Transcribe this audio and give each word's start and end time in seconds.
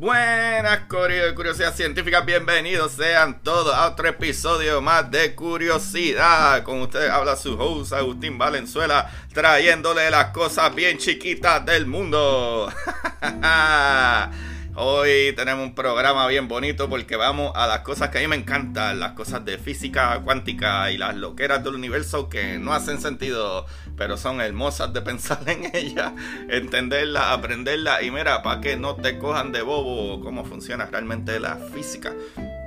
Buenas, 0.00 0.84
Curiosidad 0.88 1.74
Científica, 1.74 2.22
bienvenidos 2.22 2.92
sean 2.92 3.42
todos 3.42 3.74
a 3.74 3.86
otro 3.86 4.08
episodio 4.08 4.80
más 4.80 5.10
de 5.10 5.34
Curiosidad. 5.34 6.62
Con 6.62 6.80
ustedes 6.80 7.10
habla 7.10 7.36
su 7.36 7.52
host 7.60 7.92
Agustín 7.92 8.38
Valenzuela, 8.38 9.10
trayéndole 9.34 10.10
las 10.10 10.28
cosas 10.28 10.74
bien 10.74 10.96
chiquitas 10.96 11.66
del 11.66 11.84
mundo. 11.84 12.72
Hoy 14.82 15.34
tenemos 15.36 15.62
un 15.62 15.74
programa 15.74 16.26
bien 16.26 16.48
bonito 16.48 16.88
porque 16.88 17.14
vamos 17.14 17.52
a 17.54 17.66
las 17.66 17.80
cosas 17.80 18.08
que 18.08 18.16
a 18.16 18.20
mí 18.22 18.28
me 18.28 18.36
encantan, 18.36 18.98
las 18.98 19.12
cosas 19.12 19.44
de 19.44 19.58
física 19.58 20.18
cuántica 20.24 20.90
y 20.90 20.96
las 20.96 21.14
loqueras 21.16 21.62
del 21.62 21.74
universo 21.74 22.30
que 22.30 22.58
no 22.58 22.72
hacen 22.72 22.98
sentido, 22.98 23.66
pero 23.98 24.16
son 24.16 24.40
hermosas 24.40 24.94
de 24.94 25.02
pensar 25.02 25.40
en 25.48 25.70
ellas, 25.76 26.12
entenderlas, 26.48 27.24
aprenderlas 27.26 28.02
y 28.02 28.10
mira, 28.10 28.42
para 28.42 28.62
que 28.62 28.78
no 28.78 28.94
te 28.96 29.18
cojan 29.18 29.52
de 29.52 29.60
bobo 29.60 30.18
cómo 30.22 30.46
funciona 30.46 30.86
realmente 30.86 31.38
la 31.40 31.56
física. 31.56 32.14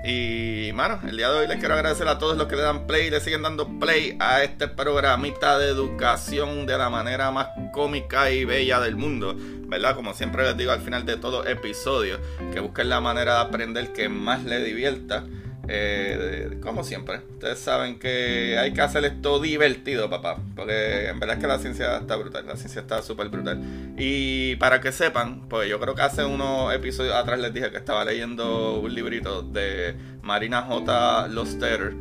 Y, 0.06 0.72
mano, 0.74 1.00
el 1.08 1.16
día 1.16 1.30
de 1.30 1.40
hoy 1.40 1.48
les 1.48 1.60
quiero 1.60 1.76
agradecer 1.76 2.10
a 2.10 2.20
todos 2.20 2.36
los 2.36 2.48
que 2.48 2.58
le 2.58 2.62
dan 2.62 2.86
play 2.86 3.08
y 3.08 3.10
le 3.10 3.22
siguen 3.22 3.42
dando 3.42 3.80
play 3.80 4.18
a 4.20 4.44
este 4.44 4.68
programita 4.68 5.58
de 5.58 5.70
educación 5.70 6.66
de 6.66 6.78
la 6.78 6.90
manera 6.90 7.32
más 7.32 7.48
cómica 7.72 8.30
y 8.30 8.44
bella 8.44 8.82
del 8.82 8.98
mundo. 8.98 9.34
¿Verdad? 9.38 9.96
Como 9.96 10.14
siempre 10.14 10.44
les 10.44 10.58
digo 10.58 10.74
al 10.74 10.82
final 10.82 11.06
de 11.06 11.16
todo 11.16 11.48
episodio, 11.48 12.20
que 12.52 12.60
busquen 12.60 12.90
la 12.90 13.00
manera 13.00 13.36
de 13.36 13.42
aprender 13.44 13.94
que 13.94 14.10
más 14.10 14.44
les 14.44 14.66
divierta. 14.66 15.24
Eh, 15.68 16.58
como 16.62 16.84
siempre, 16.84 17.22
ustedes 17.34 17.60
saben 17.60 17.98
que 17.98 18.58
hay 18.58 18.74
que 18.74 18.82
hacer 18.82 19.06
esto 19.06 19.40
divertido, 19.40 20.10
papá. 20.10 20.38
Porque 20.56 21.08
en 21.08 21.20
verdad 21.20 21.38
es 21.38 21.42
que 21.42 21.48
la 21.48 21.60
ciencia 21.60 21.98
está 21.98 22.16
brutal, 22.16 22.46
la 22.46 22.58
ciencia 22.58 22.82
está 22.82 23.02
súper 23.02 23.30
brutal. 23.30 23.62
Y 23.98 24.56
para 24.58 24.82
que 24.82 24.92
sepan, 24.92 25.48
pues 25.48 25.70
yo 25.70 25.80
creo 25.80 25.96
que 25.96 26.02
hace 26.02 26.26
unos 26.26 26.74
episodios 26.74 27.16
atrás 27.16 27.40
les 27.40 27.54
dije 27.54 27.72
que 27.72 27.78
estaba 27.78 28.04
leyendo 28.06 28.80
un 28.80 28.94
librito 28.94 29.42
de 29.42 29.96
Marina 30.22 30.64
J. 30.64 31.28
Loster. 31.30 31.94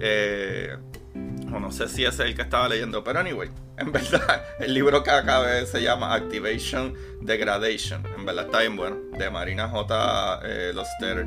Eh, 0.00 0.76
o 1.52 1.60
no 1.60 1.72
sé 1.72 1.88
si 1.88 2.04
ese 2.04 2.22
es 2.22 2.28
el 2.30 2.36
que 2.36 2.42
estaba 2.42 2.68
leyendo, 2.68 3.02
pero 3.02 3.20
anyway, 3.20 3.50
en 3.76 3.92
verdad, 3.92 4.44
el 4.60 4.74
libro 4.74 5.02
que 5.02 5.10
acabé 5.10 5.66
se 5.66 5.82
llama 5.82 6.14
Activation 6.14 6.94
Degradation. 7.22 8.04
En 8.16 8.24
verdad 8.24 8.46
está 8.46 8.60
bien 8.60 8.76
bueno, 8.76 8.96
de 9.18 9.30
Marina 9.30 9.68
J. 9.68 10.40
Eh, 10.44 10.72
Loster. 10.74 11.26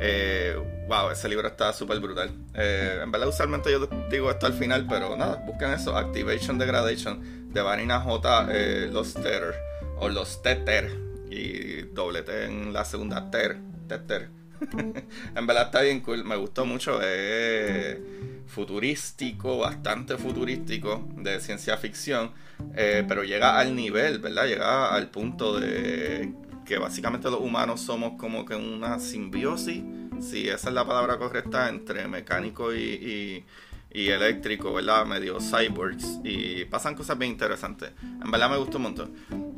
Eh, 0.00 0.56
wow, 0.88 1.10
ese 1.10 1.28
libro 1.28 1.48
está 1.48 1.72
súper 1.72 2.00
brutal. 2.00 2.30
Eh, 2.54 3.00
en 3.02 3.10
verdad, 3.10 3.28
usualmente 3.28 3.70
yo 3.70 3.86
digo 4.10 4.30
esto 4.30 4.46
al 4.46 4.54
final, 4.54 4.86
pero 4.88 5.16
nada, 5.16 5.36
busquen 5.46 5.72
eso: 5.72 5.96
Activation 5.96 6.58
Degradation 6.58 7.52
de 7.52 7.62
Marina 7.62 8.00
J. 8.00 8.48
Eh, 8.50 8.88
Loster 8.92 9.54
o 9.98 10.08
Los 10.08 10.42
Teter 10.42 10.90
y 11.30 11.82
doble 11.82 12.22
T 12.22 12.44
en 12.44 12.72
la 12.72 12.84
segunda 12.84 13.30
Ter. 13.30 13.58
Teter. 13.88 14.39
en 15.34 15.46
verdad 15.46 15.66
está 15.66 15.82
bien 15.82 16.00
cool, 16.00 16.24
me 16.24 16.36
gustó 16.36 16.64
mucho. 16.64 17.00
Es 17.02 17.98
futurístico, 18.46 19.58
bastante 19.58 20.16
futurístico 20.16 21.08
de 21.16 21.40
ciencia 21.40 21.76
ficción, 21.76 22.32
eh, 22.74 23.04
pero 23.06 23.22
llega 23.22 23.58
al 23.58 23.74
nivel, 23.74 24.18
¿verdad? 24.18 24.46
Llega 24.46 24.94
al 24.94 25.10
punto 25.10 25.58
de 25.58 26.32
que 26.66 26.78
básicamente 26.78 27.30
los 27.30 27.40
humanos 27.40 27.80
somos 27.80 28.12
como 28.18 28.44
que 28.44 28.54
una 28.54 28.98
simbiosis, 28.98 29.82
si 30.20 30.48
esa 30.48 30.68
es 30.68 30.74
la 30.74 30.86
palabra 30.86 31.18
correcta, 31.18 31.68
entre 31.68 32.06
mecánico 32.06 32.74
y, 32.74 32.78
y, 32.78 33.44
y 33.92 34.08
eléctrico, 34.08 34.72
¿verdad? 34.72 35.04
Medio 35.06 35.38
cyborgs 35.40 36.20
y 36.24 36.64
pasan 36.66 36.94
cosas 36.94 37.18
bien 37.18 37.32
interesantes. 37.32 37.90
En 38.02 38.30
verdad 38.30 38.50
me 38.50 38.56
gustó 38.56 38.78
un 38.78 38.84
montón. 38.84 39.12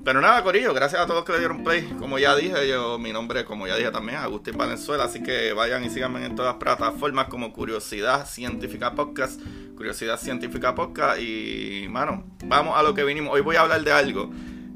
Pero 0.05 0.21
nada, 0.21 0.43
Corillo, 0.43 0.75
gracias 0.75 1.01
a 1.01 1.07
todos 1.07 1.25
que 1.25 1.33
le 1.33 1.39
dieron 1.39 1.63
play. 1.63 1.95
Como 1.99 2.19
ya 2.19 2.35
dije, 2.35 2.69
yo, 2.69 2.99
mi 2.99 3.13
nombre, 3.13 3.45
como 3.45 3.69
ya 3.69 3.77
dije 3.77 3.93
también, 3.93 4.19
Agustín 4.19 4.57
Valenzuela. 4.57 5.05
Así 5.05 5.23
que 5.23 5.53
vayan 5.53 5.85
y 5.85 5.91
síganme 5.91 6.25
en 6.27 6.35
todas 6.35 6.55
las 6.55 6.61
plataformas 6.61 7.29
como 7.29 7.53
Curiosidad 7.53 8.27
Científica 8.27 8.95
Podcast. 8.95 9.41
Curiosidad 9.77 10.19
Científica 10.19 10.75
Podcast. 10.75 11.21
Y, 11.21 11.87
mano, 11.89 12.25
vamos 12.47 12.77
a 12.77 12.83
lo 12.83 12.95
que 12.95 13.05
vinimos. 13.05 13.33
Hoy 13.33 13.43
voy 13.43 13.55
a 13.55 13.61
hablar 13.61 13.85
de 13.85 13.93
algo 13.93 14.31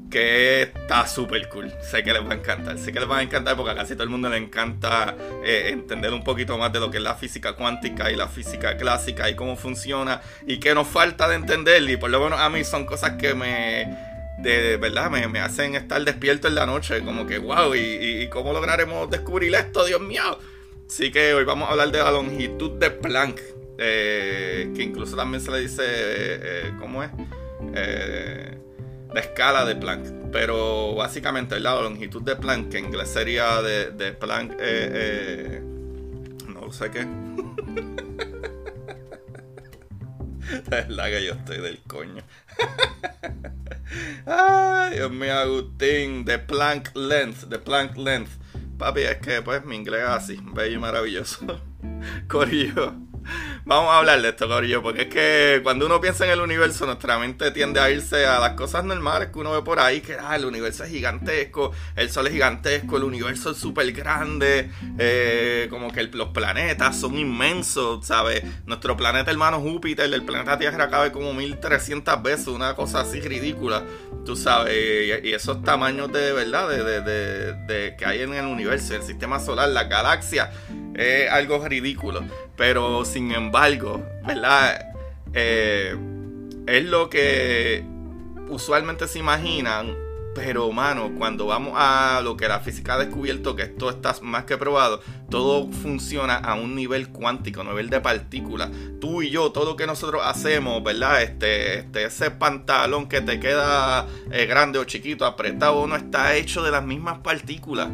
que 0.09 0.63
está 0.63 1.07
súper 1.07 1.49
cool. 1.49 1.71
Sé 1.81 2.03
que 2.03 2.13
les 2.13 2.23
va 2.23 2.31
a 2.31 2.35
encantar. 2.35 2.77
Sé 2.77 2.91
que 2.91 2.99
les 2.99 3.09
va 3.09 3.17
a 3.17 3.23
encantar 3.23 3.55
porque 3.55 3.71
a 3.71 3.75
casi 3.75 3.93
todo 3.93 4.03
el 4.03 4.09
mundo 4.09 4.29
le 4.29 4.37
encanta 4.37 5.15
eh, 5.43 5.69
entender 5.71 6.13
un 6.13 6.23
poquito 6.23 6.57
más 6.57 6.71
de 6.71 6.79
lo 6.79 6.89
que 6.89 6.97
es 6.97 7.03
la 7.03 7.15
física 7.15 7.53
cuántica 7.53 8.11
y 8.11 8.15
la 8.15 8.27
física 8.27 8.77
clásica 8.77 9.29
y 9.29 9.35
cómo 9.35 9.55
funciona 9.55 10.21
y 10.45 10.59
qué 10.59 10.73
nos 10.73 10.87
falta 10.87 11.27
de 11.27 11.35
entender. 11.35 11.89
Y 11.89 11.97
por 11.97 12.09
lo 12.09 12.21
menos 12.21 12.39
a 12.39 12.49
mí 12.49 12.63
son 12.63 12.85
cosas 12.85 13.11
que 13.13 13.33
me 13.33 14.07
de 14.37 14.77
verdad 14.77 15.09
me, 15.09 15.27
me, 15.27 15.39
hacen 15.39 15.75
estar 15.75 16.03
despierto 16.03 16.47
en 16.47 16.55
la 16.55 16.65
noche, 16.65 17.03
como 17.03 17.25
que 17.25 17.39
wow, 17.39 17.73
y, 17.73 18.27
cómo 18.29 18.53
lograremos 18.53 19.09
descubrir 19.09 19.53
esto, 19.55 19.85
Dios 19.85 19.99
mío. 19.99 20.37
Así 20.87 21.11
que 21.11 21.33
hoy 21.33 21.43
vamos 21.43 21.67
a 21.67 21.71
hablar 21.71 21.91
de 21.91 21.97
la 21.97 22.11
longitud 22.11 22.71
de 22.73 22.91
Planck, 22.91 23.41
eh, 23.79 24.71
que 24.75 24.83
incluso 24.83 25.15
también 25.15 25.41
se 25.41 25.51
le 25.51 25.59
dice, 25.59 25.81
eh, 25.83 26.39
eh, 26.43 26.71
¿cómo 26.79 27.03
es? 27.03 27.09
La 29.17 29.23
escala 29.23 29.65
de 29.65 29.75
Planck. 29.75 30.05
Pero 30.31 30.93
básicamente 30.93 31.59
la 31.59 31.81
longitud 31.81 32.21
de 32.21 32.35
Planck, 32.35 32.69
que 32.69 32.77
en 32.77 32.85
inglés 32.85 33.09
sería 33.09 33.63
de, 33.63 33.89
de 33.89 34.11
Planck, 34.11 34.51
no 36.47 36.71
sé 36.71 36.91
qué. 36.91 37.01
es 40.77 40.89
la 40.89 41.09
que 41.09 41.25
yo 41.25 41.33
estoy 41.33 41.57
del 41.57 41.79
coño. 41.87 42.21
Ay, 44.27 44.95
Dios 44.95 45.11
mío, 45.11 45.33
Agustín, 45.33 46.23
de 46.23 46.37
Planck 46.37 46.95
Length, 46.95 47.45
de 47.45 47.57
Planck 47.57 47.97
Length. 47.97 48.29
Papi, 48.77 49.01
es 49.01 49.17
que 49.17 49.41
pues 49.41 49.65
mi 49.65 49.77
inglés 49.77 50.03
es 50.03 50.09
así, 50.09 50.39
bello 50.53 50.75
y 50.75 50.79
maravilloso. 50.79 51.59
Corillo. 52.27 53.06
Vamos 53.67 53.91
a 53.91 53.97
hablar 53.97 54.21
de 54.21 54.29
esto, 54.29 54.47
Corillo, 54.47 54.81
porque 54.81 55.01
es 55.01 55.07
que 55.09 55.59
cuando 55.61 55.87
uno 55.87 55.99
piensa 55.99 56.23
en 56.23 56.31
el 56.31 56.39
universo, 56.39 56.85
nuestra 56.85 57.19
mente 57.19 57.51
tiende 57.51 57.81
a 57.81 57.91
irse 57.91 58.25
a 58.25 58.39
las 58.39 58.53
cosas 58.53 58.85
normales 58.85 59.27
que 59.27 59.39
uno 59.39 59.51
ve 59.51 59.61
por 59.61 59.77
ahí, 59.77 59.99
que 59.99 60.15
ah, 60.17 60.37
el 60.37 60.45
universo 60.45 60.85
es 60.85 60.89
gigantesco, 60.89 61.73
el 61.97 62.09
sol 62.09 62.27
es 62.27 62.33
gigantesco, 62.33 62.95
el 62.95 63.03
universo 63.03 63.51
es 63.51 63.57
súper 63.57 63.91
grande, 63.91 64.71
eh, 64.97 65.67
como 65.69 65.91
que 65.91 66.03
los 66.03 66.29
planetas 66.29 66.97
son 66.97 67.17
inmensos, 67.17 68.07
¿sabes? 68.07 68.41
Nuestro 68.65 68.95
planeta 68.95 69.31
hermano 69.31 69.59
Júpiter, 69.59 70.13
el 70.13 70.23
planeta 70.23 70.57
Tierra 70.57 70.89
cabe 70.89 71.11
como 71.11 71.33
1300 71.33 72.23
veces, 72.23 72.47
una 72.47 72.73
cosa 72.73 73.01
así 73.01 73.19
ridícula, 73.19 73.83
tú 74.25 74.37
sabes, 74.37 75.21
y, 75.25 75.33
esos 75.33 75.61
tamaños 75.61 76.09
de 76.13 76.31
verdad 76.31 76.69
de, 76.69 77.01
de, 77.01 77.95
que 77.97 78.05
hay 78.05 78.21
en 78.21 78.33
el 78.33 78.45
universo, 78.45 78.95
el 78.95 79.03
sistema 79.03 79.41
solar, 79.41 79.67
la 79.67 79.83
galaxia, 79.83 80.53
es 80.97 81.31
algo 81.31 81.65
ridículo. 81.65 82.21
Pero 82.55 83.05
sin 83.05 83.31
embargo, 83.31 84.03
¿verdad? 84.25 84.93
Eh, 85.33 85.95
es 86.67 86.83
lo 86.83 87.09
que 87.09 87.83
usualmente 88.49 89.07
se 89.07 89.19
imaginan. 89.19 89.95
Pero, 90.35 90.71
mano, 90.71 91.13
cuando 91.17 91.47
vamos 91.47 91.73
a 91.75 92.21
lo 92.23 92.37
que 92.37 92.47
la 92.47 92.59
física 92.59 92.93
ha 92.93 92.99
descubierto, 92.99 93.55
que 93.55 93.63
esto 93.63 93.89
está 93.89 94.15
más 94.21 94.43
que 94.43 94.55
probado, 94.55 95.01
todo 95.31 95.67
funciona 95.71 96.35
a 96.35 96.53
un 96.53 96.75
nivel 96.75 97.09
cuántico, 97.09 97.61
a 97.61 97.63
nivel 97.63 97.89
de 97.89 98.01
partículas. 98.01 98.69
Tú 99.01 99.23
y 99.23 99.31
yo, 99.31 99.51
todo 99.51 99.65
lo 99.65 99.75
que 99.75 99.87
nosotros 99.87 100.21
hacemos, 100.23 100.83
¿verdad? 100.83 101.23
Este, 101.23 101.79
este 101.79 102.03
ese 102.03 102.29
pantalón 102.29 103.09
que 103.09 103.21
te 103.21 103.39
queda 103.39 104.05
eh, 104.31 104.45
grande 104.45 104.77
o 104.77 104.83
chiquito, 104.83 105.25
apretado, 105.25 105.87
no 105.87 105.95
está 105.95 106.35
hecho 106.35 106.61
de 106.61 106.69
las 106.69 106.85
mismas 106.85 107.17
partículas. 107.17 107.89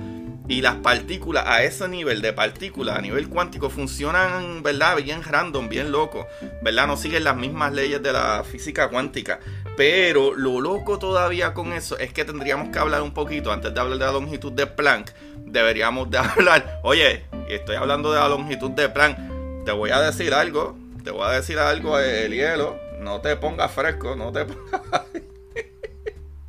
Y 0.48 0.62
las 0.62 0.76
partículas 0.76 1.46
a 1.48 1.64
ese 1.64 1.88
nivel 1.88 2.22
de 2.22 2.34
partículas, 2.34 2.98
a 2.98 3.02
nivel 3.02 3.30
cuántico, 3.30 3.70
funcionan, 3.70 4.62
¿verdad? 4.62 4.98
Bien 4.98 5.24
random, 5.24 5.70
bien 5.70 5.92
loco, 5.92 6.28
¿verdad? 6.62 6.86
No 6.88 6.98
siguen 6.98 7.24
las 7.24 7.38
mismas 7.38 7.72
leyes 7.74 8.04
de 8.04 8.12
la 8.12 8.44
física 8.44 8.90
cuántica. 8.90 9.40
Pero 9.78 10.36
lo 10.36 10.60
loco 10.60 11.00
todavía 11.00 11.54
con 11.54 11.72
eso 11.72 11.98
es 11.98 12.12
que 12.12 12.26
tendríamos 12.26 12.70
que 12.70 12.80
hablar 12.80 13.02
un 13.02 13.14
poquito, 13.14 13.52
antes 13.52 13.74
de 13.74 13.80
hablar 13.80 13.98
de 13.98 14.06
la 14.06 14.12
longitud 14.12 14.52
de 14.52 14.68
Planck, 14.68 15.12
deberíamos 15.46 16.12
de 16.12 16.18
hablar, 16.20 16.80
oye, 16.84 17.26
estoy 17.48 17.78
hablando 17.78 18.12
de 18.12 18.20
la 18.20 18.28
longitud 18.28 18.72
de 18.72 18.90
Planck, 18.90 19.18
te 19.66 19.72
voy 19.72 19.92
a 19.92 20.02
decir 20.02 20.34
algo, 20.34 20.78
te 21.04 21.12
voy 21.12 21.26
a 21.26 21.30
decir 21.30 21.58
algo, 21.58 21.98
el 22.00 22.34
hielo, 22.34 22.78
no 23.00 23.22
te 23.22 23.36
pongas 23.38 23.72
fresco, 23.72 24.16
no 24.16 24.32
te 24.32 24.46
pongas... 24.46 25.02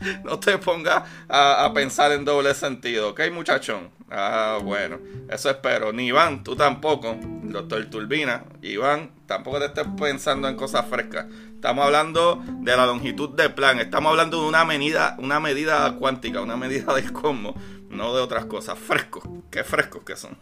no 0.25 0.39
te 0.39 0.59
pongas 0.59 1.05
a, 1.29 1.71
pensar 1.75 2.13
en 2.13 2.25
doble 2.25 2.55
sentido, 2.55 3.11
¿ok, 3.11 3.21
muchachón? 3.33 3.91
Ah, 4.11 4.59
bueno, 4.63 4.99
eso 5.29 5.51
espero. 5.51 5.93
Ni 5.93 6.07
Iván, 6.07 6.45
tú 6.45 6.55
tampoco, 6.55 7.17
doctor 7.43 7.85
Turbina. 7.87 8.45
Iván, 8.63 9.11
tampoco 9.27 9.59
te 9.59 9.67
estés 9.67 9.87
pensando 9.99 10.49
en 10.49 10.57
cosas 10.57 10.87
frescas. 10.87 11.27
Estamos 11.55 11.85
hablando 11.87 12.43
de 12.61 12.77
la 12.77 12.87
longitud 12.87 13.31
de 13.31 13.51
plan. 13.51 13.81
Estamos 13.81 14.11
hablando 14.11 14.43
de 14.43 14.49
una 14.49 14.65
medida, 14.65 15.17
una 15.19 15.41
medida 15.41 15.97
cuántica, 15.97 16.43
una 16.43 16.57
medida 16.57 16.95
de 16.95 17.11
cosmos, 17.13 17.55
no 17.89 18.15
de 18.15 18.21
otras 18.21 18.45
cosas. 18.45 18.79
Frescos, 18.79 19.25
qué 19.51 19.65
frescos 19.65 20.03
que 20.05 20.17
son. 20.17 20.37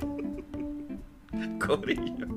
Corillo. 1.64 2.35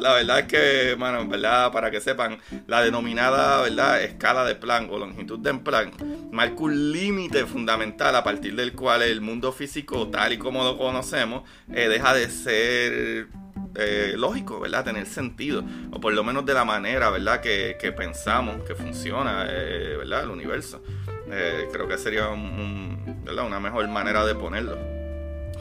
La 0.00 0.14
verdad 0.14 0.40
es 0.40 0.46
que, 0.46 0.96
verdad, 0.96 1.72
para 1.72 1.90
que 1.90 2.00
sepan, 2.00 2.38
la 2.66 2.82
denominada 2.82 3.62
¿verdad? 3.62 4.02
escala 4.02 4.44
de 4.44 4.54
Planck 4.54 4.90
o 4.90 4.98
longitud 4.98 5.38
de 5.38 5.54
Planck 5.54 6.02
marca 6.30 6.62
un 6.62 6.92
límite 6.92 7.44
fundamental 7.46 8.14
a 8.16 8.24
partir 8.24 8.54
del 8.54 8.72
cual 8.72 9.02
el 9.02 9.20
mundo 9.20 9.52
físico, 9.52 10.08
tal 10.08 10.32
y 10.32 10.38
como 10.38 10.64
lo 10.64 10.78
conocemos, 10.78 11.42
eh, 11.72 11.88
deja 11.88 12.14
de 12.14 12.30
ser 12.30 13.28
eh, 13.76 14.14
lógico, 14.16 14.60
¿verdad? 14.60 14.84
Tener 14.84 15.06
sentido, 15.06 15.64
o 15.90 16.00
por 16.00 16.12
lo 16.12 16.24
menos 16.24 16.46
de 16.46 16.54
la 16.54 16.64
manera, 16.64 17.10
¿verdad? 17.10 17.40
Que, 17.40 17.94
pensamos 17.96 18.62
que 18.64 18.74
funciona, 18.74 19.46
eh, 19.48 19.96
¿verdad? 19.98 20.24
El 20.24 20.30
universo. 20.30 20.82
creo 21.26 21.86
que 21.86 21.98
sería 21.98 22.28
una 22.28 23.60
mejor 23.60 23.86
manera 23.88 24.24
de 24.24 24.34
ponerlo. 24.34 24.78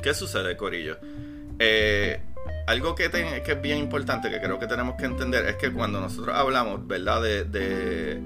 ¿Qué 0.01 0.13
sucede, 0.13 0.56
Corillo? 0.56 0.97
Algo 2.69 2.94
que, 2.94 3.06
es 3.06 3.62
bien 3.63 3.80
importante, 3.80 4.30
que 4.30 4.39
creo 4.39 4.60
que 4.60 4.68
tenemos 4.68 4.94
que 4.95 5.06
entender, 5.06 5.44
es 5.48 5.56
que 5.56 5.71
cuando 5.74 6.00
nosotros 6.00 6.36
hablamos, 6.36 6.86
¿verdad? 6.86 7.19
De, 7.19 8.21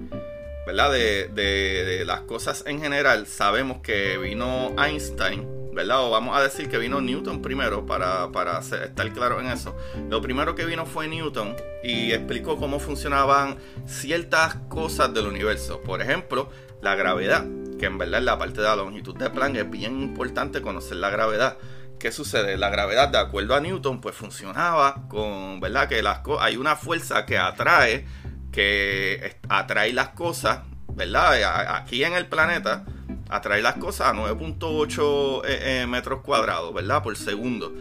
¿verdad? 0.68 0.92
De, 0.92 2.04
las 2.06 2.24
cosas 2.24 2.66
en 2.68 2.82
general, 2.82 3.26
sabemos 3.26 3.78
que 3.78 4.18
vino 4.18 4.76
Einstein, 4.78 5.48
¿verdad? 5.74 6.04
O 6.04 6.10
vamos 6.10 6.36
a 6.36 6.44
decir 6.44 6.68
que 6.68 6.78
vino 6.78 7.00
Newton 7.00 7.42
primero, 7.42 7.86
para, 7.86 8.34
para 8.34 8.60
estar 8.60 9.14
claro 9.14 9.40
en 9.40 9.48
eso. 9.48 9.78
Lo 10.10 10.22
primero 10.22 10.56
que 10.56 10.66
vino 10.66 10.86
fue 10.86 11.08
Newton 11.08 11.56
y 11.82 12.12
explicó 12.12 12.58
cómo 12.58 12.80
funcionaban 12.80 13.56
ciertas 13.86 14.56
cosas 14.68 15.14
del 15.14 15.28
universo. 15.28 15.80
Por 15.80 16.02
ejemplo, 16.02 16.50
la 16.82 16.96
gravedad, 16.96 17.46
que 17.80 17.86
en 17.86 17.98
verdad 17.98 18.20
en 18.20 18.26
la 18.26 18.38
parte 18.38 18.60
de 18.60 18.68
la 18.68 18.76
longitud 18.76 19.16
de 19.16 19.30
Planck 19.30 19.56
es 19.56 19.72
bien 19.72 20.02
importante 20.02 20.62
conocer 20.62 20.98
la 20.98 21.10
gravedad. 21.10 21.58
¿Qué 22.04 22.12
sucede? 22.12 22.58
La 22.58 22.70
gravedad, 22.70 23.08
de 23.08 23.18
acuerdo 23.18 23.56
a 23.56 23.62
Newton, 23.62 24.02
pues 24.02 24.14
funcionaba 24.14 25.08
con, 25.08 25.62
¿verdad? 25.62 25.88
Que 25.88 26.02
las 26.02 26.20
hay 26.42 26.58
una 26.58 26.76
fuerza 26.76 27.26
que 27.26 27.38
atrae, 27.38 28.06
que 28.52 29.38
atrae 29.48 29.94
las 29.94 30.10
cosas, 30.10 30.64
¿verdad? 30.90 31.78
Aquí 31.78 32.04
en 32.04 32.12
el 32.12 32.26
planeta, 32.26 32.84
atrae 33.30 33.62
las 33.62 33.76
cosas 33.76 34.08
a 34.10 34.14
9.8 34.14 35.44
eh, 35.46 35.82
eh, 35.82 35.88
metros 35.88 36.20
cuadrados, 36.24 36.74
¿verdad? 36.74 37.02
Por 37.02 37.16
segundo. 37.16 37.74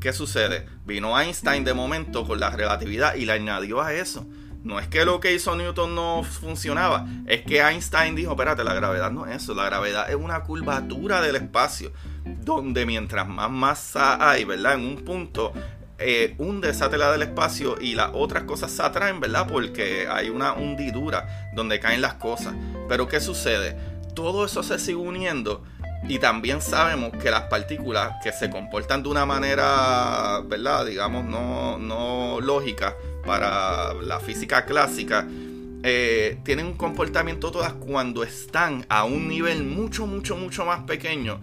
¿Qué 0.00 0.14
sucede? 0.14 0.66
Vino 0.86 1.20
Einstein 1.20 1.62
de 1.62 1.74
momento 1.74 2.26
con 2.26 2.40
la 2.40 2.48
relatividad 2.48 3.16
y 3.16 3.26
le 3.26 3.32
añadió 3.32 3.82
a 3.82 3.92
eso. 3.92 4.26
No 4.64 4.80
es 4.80 4.88
que 4.88 5.04
lo 5.04 5.20
que 5.20 5.34
hizo 5.34 5.54
Newton 5.54 5.94
no 5.94 6.22
funcionaba, 6.22 7.06
es 7.26 7.42
que 7.42 7.60
Einstein 7.60 8.14
dijo, 8.14 8.30
espérate, 8.30 8.64
la 8.64 8.72
gravedad 8.72 9.10
no 9.10 9.26
es 9.26 9.42
eso, 9.42 9.54
la 9.54 9.66
gravedad 9.66 10.08
es 10.08 10.16
una 10.16 10.42
curvatura 10.42 11.20
del 11.20 11.36
espacio 11.36 11.92
donde 12.24 12.86
mientras 12.86 13.28
más 13.28 13.50
masa 13.50 14.30
hay, 14.30 14.44
¿verdad? 14.44 14.74
En 14.74 14.86
un 14.86 14.96
punto 15.04 15.52
eh, 15.98 16.34
hunde 16.38 16.70
esa 16.70 16.90
tela 16.90 17.12
del 17.12 17.22
espacio 17.22 17.76
y 17.80 17.94
las 17.94 18.10
otras 18.14 18.44
cosas 18.44 18.72
se 18.72 18.82
atraen, 18.82 19.20
¿verdad? 19.20 19.46
Porque 19.46 20.08
hay 20.10 20.30
una 20.30 20.54
hundidura 20.54 21.50
donde 21.54 21.78
caen 21.78 22.00
las 22.00 22.14
cosas. 22.14 22.54
Pero 22.88 23.06
¿qué 23.06 23.20
sucede? 23.20 23.76
Todo 24.14 24.44
eso 24.44 24.62
se 24.62 24.78
sigue 24.78 24.96
uniendo 24.96 25.62
y 26.08 26.18
también 26.18 26.60
sabemos 26.60 27.12
que 27.22 27.30
las 27.30 27.42
partículas 27.42 28.14
que 28.22 28.32
se 28.32 28.50
comportan 28.50 29.02
de 29.02 29.08
una 29.08 29.24
manera, 29.24 30.40
¿verdad? 30.44 30.86
Digamos, 30.86 31.24
no, 31.24 31.78
no 31.78 32.40
lógica 32.40 32.96
para 33.24 33.94
la 33.94 34.18
física 34.18 34.64
clásica, 34.64 35.26
eh, 35.84 36.38
tienen 36.44 36.66
un 36.66 36.74
comportamiento 36.74 37.52
todas 37.52 37.72
cuando 37.74 38.24
están 38.24 38.84
a 38.88 39.04
un 39.04 39.28
nivel 39.28 39.62
mucho, 39.64 40.06
mucho, 40.06 40.36
mucho 40.36 40.64
más 40.64 40.80
pequeño 40.80 41.40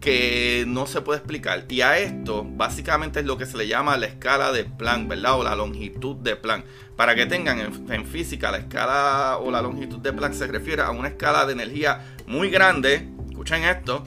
que 0.00 0.64
no 0.66 0.86
se 0.86 1.00
puede 1.00 1.18
explicar. 1.18 1.64
Y 1.68 1.80
a 1.80 1.98
esto 1.98 2.46
básicamente 2.48 3.20
es 3.20 3.26
lo 3.26 3.36
que 3.36 3.46
se 3.46 3.56
le 3.56 3.66
llama 3.66 3.96
la 3.96 4.06
escala 4.06 4.52
de 4.52 4.64
Planck, 4.64 5.08
¿verdad? 5.08 5.38
O 5.38 5.42
la 5.42 5.56
longitud 5.56 6.16
de 6.16 6.36
Planck. 6.36 6.64
Para 6.96 7.14
que 7.14 7.26
tengan 7.26 7.60
en, 7.88 8.06
física 8.06 8.50
la 8.50 8.58
escala 8.58 9.38
o 9.38 9.50
la 9.50 9.62
longitud 9.62 9.98
de 9.98 10.12
Planck 10.12 10.34
se 10.34 10.46
refiere 10.46 10.82
a 10.82 10.90
una 10.90 11.08
escala 11.08 11.46
de 11.46 11.52
energía 11.52 12.04
muy 12.26 12.50
grande. 12.50 13.08
Escuchen 13.28 13.64
esto. 13.64 14.04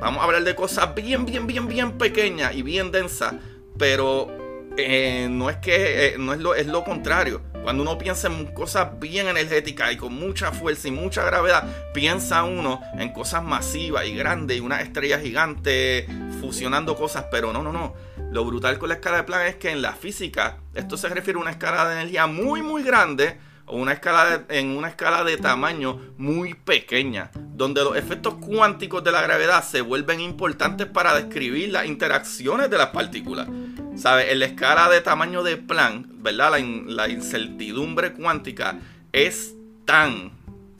Vamos 0.00 0.20
a 0.20 0.24
hablar 0.24 0.44
de 0.44 0.54
cosas 0.54 0.94
bien, 0.94 1.24
bien, 1.24 1.46
bien, 1.46 1.68
bien 1.68 1.92
pequeñas 1.92 2.54
y 2.54 2.62
bien 2.62 2.90
densas. 2.90 3.34
Pero 3.78 4.28
eh, 4.76 5.28
no 5.30 5.50
es 5.50 5.56
que 5.58 6.06
eh, 6.06 6.14
no 6.18 6.32
es 6.32 6.40
lo, 6.40 6.54
es 6.54 6.66
lo 6.66 6.84
contrario. 6.84 7.42
Cuando 7.64 7.82
uno 7.82 7.96
piensa 7.96 8.28
en 8.28 8.44
cosas 8.52 9.00
bien 9.00 9.26
energéticas 9.26 9.90
y 9.90 9.96
con 9.96 10.12
mucha 10.12 10.52
fuerza 10.52 10.88
y 10.88 10.90
mucha 10.90 11.24
gravedad, 11.24 11.64
piensa 11.94 12.44
uno 12.44 12.82
en 12.98 13.10
cosas 13.10 13.42
masivas 13.42 14.04
y 14.04 14.14
grandes 14.14 14.58
y 14.58 14.60
una 14.60 14.82
estrella 14.82 15.18
gigante 15.18 16.06
fusionando 16.42 16.94
cosas, 16.94 17.24
pero 17.30 17.54
no, 17.54 17.62
no, 17.62 17.72
no. 17.72 17.94
Lo 18.30 18.44
brutal 18.44 18.78
con 18.78 18.90
la 18.90 18.96
escala 18.96 19.16
de 19.16 19.22
Planck 19.22 19.46
es 19.46 19.56
que 19.56 19.70
en 19.70 19.80
la 19.80 19.94
física 19.94 20.58
esto 20.74 20.98
se 20.98 21.08
refiere 21.08 21.38
a 21.38 21.40
una 21.42 21.52
escala 21.52 21.88
de 21.88 21.94
energía 21.94 22.26
muy, 22.26 22.60
muy 22.60 22.82
grande 22.82 23.38
o 23.64 23.78
una 23.78 23.92
escala 23.92 24.44
en 24.50 24.76
una 24.76 24.88
escala 24.88 25.24
de 25.24 25.38
tamaño 25.38 25.98
muy 26.18 26.52
pequeña, 26.52 27.30
donde 27.34 27.82
los 27.82 27.96
efectos 27.96 28.34
cuánticos 28.34 29.02
de 29.02 29.12
la 29.12 29.22
gravedad 29.22 29.64
se 29.64 29.80
vuelven 29.80 30.20
importantes 30.20 30.86
para 30.86 31.14
describir 31.14 31.70
las 31.70 31.86
interacciones 31.86 32.68
de 32.68 32.76
las 32.76 32.88
partículas. 32.88 33.48
¿Sabes? 33.96 34.32
En 34.32 34.40
la 34.40 34.46
escala 34.46 34.88
de 34.88 35.00
tamaño 35.00 35.42
de 35.42 35.56
Planck, 35.56 36.06
¿verdad? 36.10 36.58
La, 36.86 37.08
incertidumbre 37.08 38.12
cuántica 38.12 38.78
es 39.12 39.54
tan, 39.84 40.32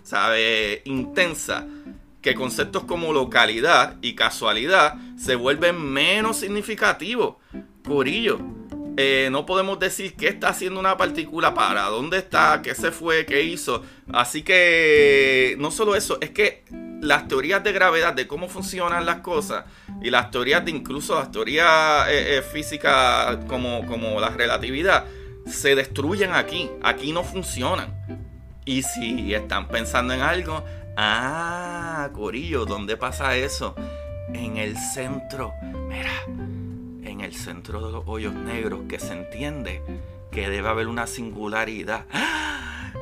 ¿sabe? 0.02 0.82
Intensa 0.84 1.66
que 2.20 2.34
conceptos 2.34 2.84
como 2.84 3.12
localidad 3.12 3.96
y 4.00 4.14
casualidad 4.14 4.94
se 5.16 5.36
vuelven 5.36 5.80
menos 5.80 6.38
significativos. 6.38 7.36
Por 7.82 8.08
ello, 8.08 8.40
eh, 8.96 9.28
no 9.30 9.44
podemos 9.44 9.78
decir 9.78 10.14
qué 10.14 10.28
está 10.28 10.48
haciendo 10.48 10.80
una 10.80 10.96
partícula, 10.96 11.52
para 11.52 11.82
dónde 11.84 12.18
está, 12.18 12.62
qué 12.62 12.74
se 12.74 12.90
fue, 12.90 13.26
qué 13.26 13.42
hizo. 13.42 13.82
Así 14.12 14.42
que 14.42 15.54
no 15.58 15.70
solo 15.70 15.94
eso, 15.94 16.18
es 16.20 16.30
que 16.30 16.64
las 17.00 17.28
teorías 17.28 17.62
de 17.62 17.72
gravedad, 17.72 18.14
de 18.14 18.26
cómo 18.26 18.48
funcionan 18.48 19.04
las 19.04 19.18
cosas, 19.18 19.66
y 20.02 20.10
las 20.10 20.30
teorías 20.30 20.64
de 20.64 20.70
incluso 20.70 21.14
las 21.14 21.30
teorías 21.30 22.08
eh, 22.08 22.38
eh, 22.38 22.42
físicas 22.42 23.38
como, 23.46 23.86
como 23.86 24.20
la 24.20 24.30
relatividad, 24.30 25.06
se 25.46 25.74
destruyen 25.74 26.32
aquí. 26.32 26.70
Aquí 26.82 27.12
no 27.12 27.24
funcionan. 27.24 27.94
Y 28.64 28.82
si 28.82 29.34
están 29.34 29.68
pensando 29.68 30.14
en 30.14 30.20
algo, 30.20 30.64
ah, 30.96 32.08
Corillo, 32.12 32.64
¿dónde 32.64 32.96
pasa 32.96 33.36
eso? 33.36 33.74
En 34.32 34.56
el 34.56 34.76
centro. 34.76 35.52
Mira, 35.88 36.12
en 36.28 37.20
el 37.20 37.34
centro 37.34 37.86
de 37.86 37.92
los 37.92 38.04
hoyos 38.06 38.34
negros 38.34 38.80
que 38.88 38.98
se 38.98 39.12
entiende 39.12 39.82
que 40.30 40.48
debe 40.48 40.68
haber 40.68 40.88
una 40.88 41.06
singularidad. 41.06 42.06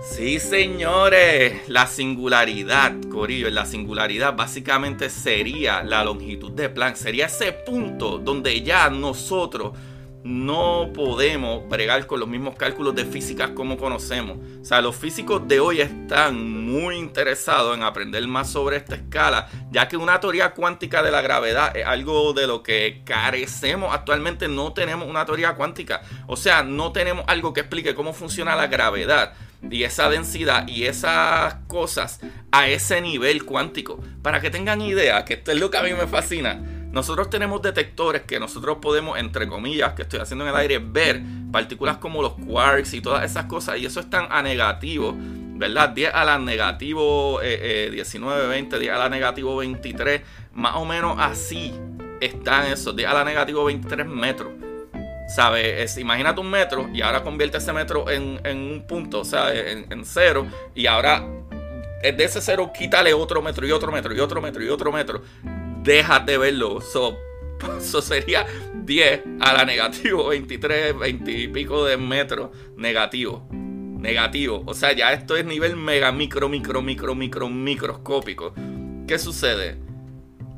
Sí, 0.01 0.41
señores, 0.41 1.69
la 1.69 1.87
singularidad, 1.87 2.93
Corillo, 3.11 3.49
la 3.51 3.67
singularidad 3.67 4.35
básicamente 4.35 5.11
sería 5.11 5.83
la 5.83 6.03
longitud 6.03 6.51
de 6.53 6.69
Planck, 6.69 6.97
sería 6.97 7.27
ese 7.27 7.53
punto 7.53 8.19
donde 8.19 8.63
ya 8.63 8.91
nosotros 8.91 9.73
no 10.25 10.91
podemos 10.95 11.69
bregar 11.69 12.07
con 12.07 12.21
los 12.21 12.29
mismos 12.29 12.55
cálculos 12.57 12.95
de 12.95 13.05
física 13.05 13.55
como 13.55 13.77
conocemos. 13.77 14.39
O 14.61 14.65
sea, 14.65 14.81
los 14.81 14.97
físicos 14.97 15.47
de 15.47 15.61
hoy 15.61 15.81
están 15.81 16.65
muy 16.65 16.97
interesados 16.97 17.77
en 17.77 17.83
aprender 17.83 18.27
más 18.27 18.51
sobre 18.51 18.77
esta 18.77 18.95
escala, 18.95 19.49
ya 19.71 19.89
que 19.89 19.97
una 19.97 20.21
teoría 20.21 20.53
cuántica 20.53 21.03
de 21.03 21.11
la 21.11 21.23
gravedad 21.23 21.77
es 21.77 21.87
algo 21.87 22.33
de 22.33 22.47
lo 22.47 22.63
que 22.63 23.03
carecemos 23.05 23.93
actualmente. 23.93 24.49
No 24.49 24.73
tenemos 24.73 25.09
una 25.09 25.27
teoría 25.27 25.55
cuántica. 25.55 26.03
O 26.27 26.37
sea, 26.37 26.63
no 26.63 26.93
tenemos 26.93 27.25
algo 27.27 27.53
que 27.53 27.61
explique 27.61 27.95
cómo 27.95 28.13
funciona 28.13 28.55
la 28.55 28.69
gravedad 28.69 29.35
y 29.71 29.85
esa 29.85 30.09
densidad 30.09 30.67
y 30.69 30.85
esas 30.85 31.55
cosas 31.67 32.21
a 32.51 32.69
ese 32.69 33.01
nivel 33.01 33.45
cuántico. 33.45 34.01
Para 34.23 34.41
que 34.41 34.51
tengan 34.51 34.81
idea, 34.81 35.25
que 35.25 35.35
esto 35.35 35.53
es 35.53 35.59
lo 35.59 35.71
que 35.71 35.79
a 35.79 35.83
mí 35.83 35.93
me 35.93 36.07
fascina 36.07 36.61
nosotros 36.93 37.31
tenemos 37.31 37.63
detectores 37.63 38.23
que 38.23 38.39
nosotros 38.39 38.77
podemos, 38.83 39.19
entre 39.19 39.49
comillas, 39.49 39.95
que 39.95 40.03
estoy 40.03 40.21
haciendo 40.21 40.45
en 40.45 40.51
el 40.51 40.57
aire, 40.57 40.79
ver 40.79 41.23
partículas 41.51 41.97
como 41.97 42.21
los 42.21 42.35
quarks 42.35 42.93
y 42.93 43.01
todas 43.01 43.25
esas 43.25 43.47
cosas, 43.47 43.79
y 43.79 43.87
eso 43.87 43.99
están 43.99 44.27
a 44.31 44.43
negativo, 44.43 45.15
¿verdad? 45.17 45.89
10 45.89 46.13
a 46.15 46.25
la 46.27 46.39
negativo 46.39 47.41
19, 47.41 48.47
20, 48.47 48.79
10 48.79 48.93
a 48.93 48.99
la 48.99 49.09
negativo 49.09 49.57
23, 49.57 50.21
más 50.53 50.77
o 50.77 50.85
menos 50.85 51.17
así 51.19 51.73
están 52.21 52.67
esos, 52.67 52.95
10 52.95 53.09
a 53.09 53.15
la 53.15 53.25
negativo 53.25 53.65
23 53.65 54.07
metros. 54.07 54.53
¿Sabes? 55.29 55.97
Imagínate 55.99 56.41
un 56.41 56.51
metro 56.51 56.91
y 56.93 57.01
ahora 57.01 57.23
convierte 57.23 57.59
ese 57.59 57.73
metro 57.73 58.11
en, 58.11 58.41
un 58.45 58.85
punto, 58.87 59.21
o 59.21 59.25
sea, 59.25 59.55
en, 59.55 59.87
en 59.91 60.05
cero, 60.05 60.47
y 60.75 60.87
ahora 60.87 61.27
de 62.03 62.25
ese 62.25 62.41
cero 62.41 62.73
quítale 62.77 63.15
otro 63.15 63.41
metro 63.41 63.67
y 63.67 63.71
otro 63.71 63.93
metro 63.93 64.13
y 64.13 64.19
otro 64.19 64.43
metro 64.43 64.63
y 64.63 64.69
otro 64.69 64.93
metro 64.93 65.23
déjate 65.83 66.39
verlo. 66.39 66.79
Eso 66.79 68.03
sería 68.03 68.47
10 68.75 69.23
a 69.41 69.53
la 69.53 69.65
negativo, 69.65 70.29
23, 70.29 70.99
20 70.99 71.31
y 71.31 71.49
pico 71.49 71.85
de 71.85 71.97
metros 71.97 72.51
negativo. 72.77 73.47
Negativo. 73.51 74.63
O 74.67 74.75
sea, 74.75 74.93
ya 74.93 75.13
esto 75.13 75.37
es 75.37 75.45
nivel 75.45 75.77
mega, 75.77 76.11
micro, 76.11 76.49
micro, 76.49 76.83
micro, 76.83 77.15
micro, 77.15 77.49
microscópico. 77.49 78.53
¿Qué 79.07 79.19
sucede? 79.19 79.77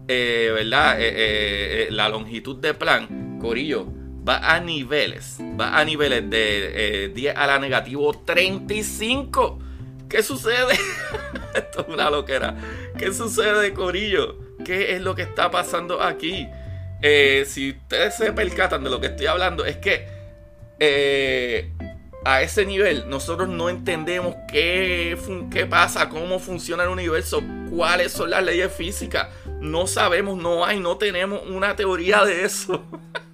Eh, 0.08 0.50
¿Verdad? 0.54 1.00
Eh, 1.00 1.12
eh, 1.14 1.88
la 1.90 2.08
longitud 2.08 2.56
de 2.56 2.72
plan, 2.74 3.38
Corillo, 3.38 3.86
va 4.26 4.54
a 4.54 4.60
niveles. 4.60 5.38
Va 5.40 5.78
a 5.78 5.84
niveles 5.84 6.28
de 6.28 7.12
10 7.14 7.36
a 7.36 7.46
la 7.46 7.58
negativo 7.58 8.12
35. 8.24 9.58
¿Qué 10.08 10.22
sucede? 10.22 10.74
Esto 11.54 11.80
es 11.82 11.88
una 11.88 12.10
loquera. 12.10 12.56
¿Qué 12.98 13.12
sucede, 13.12 13.74
Corillo? 13.74 14.38
¿Qué 14.64 14.94
es 14.94 15.02
lo 15.02 15.14
que 15.14 15.22
está 15.22 15.50
pasando 15.50 16.02
aquí? 16.02 16.48
Eh, 17.02 17.44
si 17.46 17.72
ustedes 17.72 18.16
se 18.16 18.32
percatan 18.32 18.82
de 18.84 18.90
lo 18.90 19.00
que 19.00 19.08
estoy 19.08 19.26
hablando, 19.26 19.64
es 19.64 19.76
que 19.76 20.06
eh, 20.78 21.72
a 22.24 22.42
ese 22.42 22.64
nivel 22.64 23.08
nosotros 23.08 23.48
no 23.48 23.68
entendemos 23.68 24.34
qué, 24.50 25.18
qué 25.50 25.66
pasa, 25.66 26.08
cómo 26.08 26.38
funciona 26.38 26.84
el 26.84 26.88
universo, 26.88 27.42
cuáles 27.70 28.12
son 28.12 28.30
las 28.30 28.42
leyes 28.42 28.72
físicas. 28.72 29.28
No 29.60 29.86
sabemos, 29.86 30.38
no 30.38 30.64
hay, 30.64 30.80
no 30.80 30.96
tenemos 30.96 31.42
una 31.46 31.76
teoría 31.76 32.24
de 32.24 32.44
eso. 32.44 32.84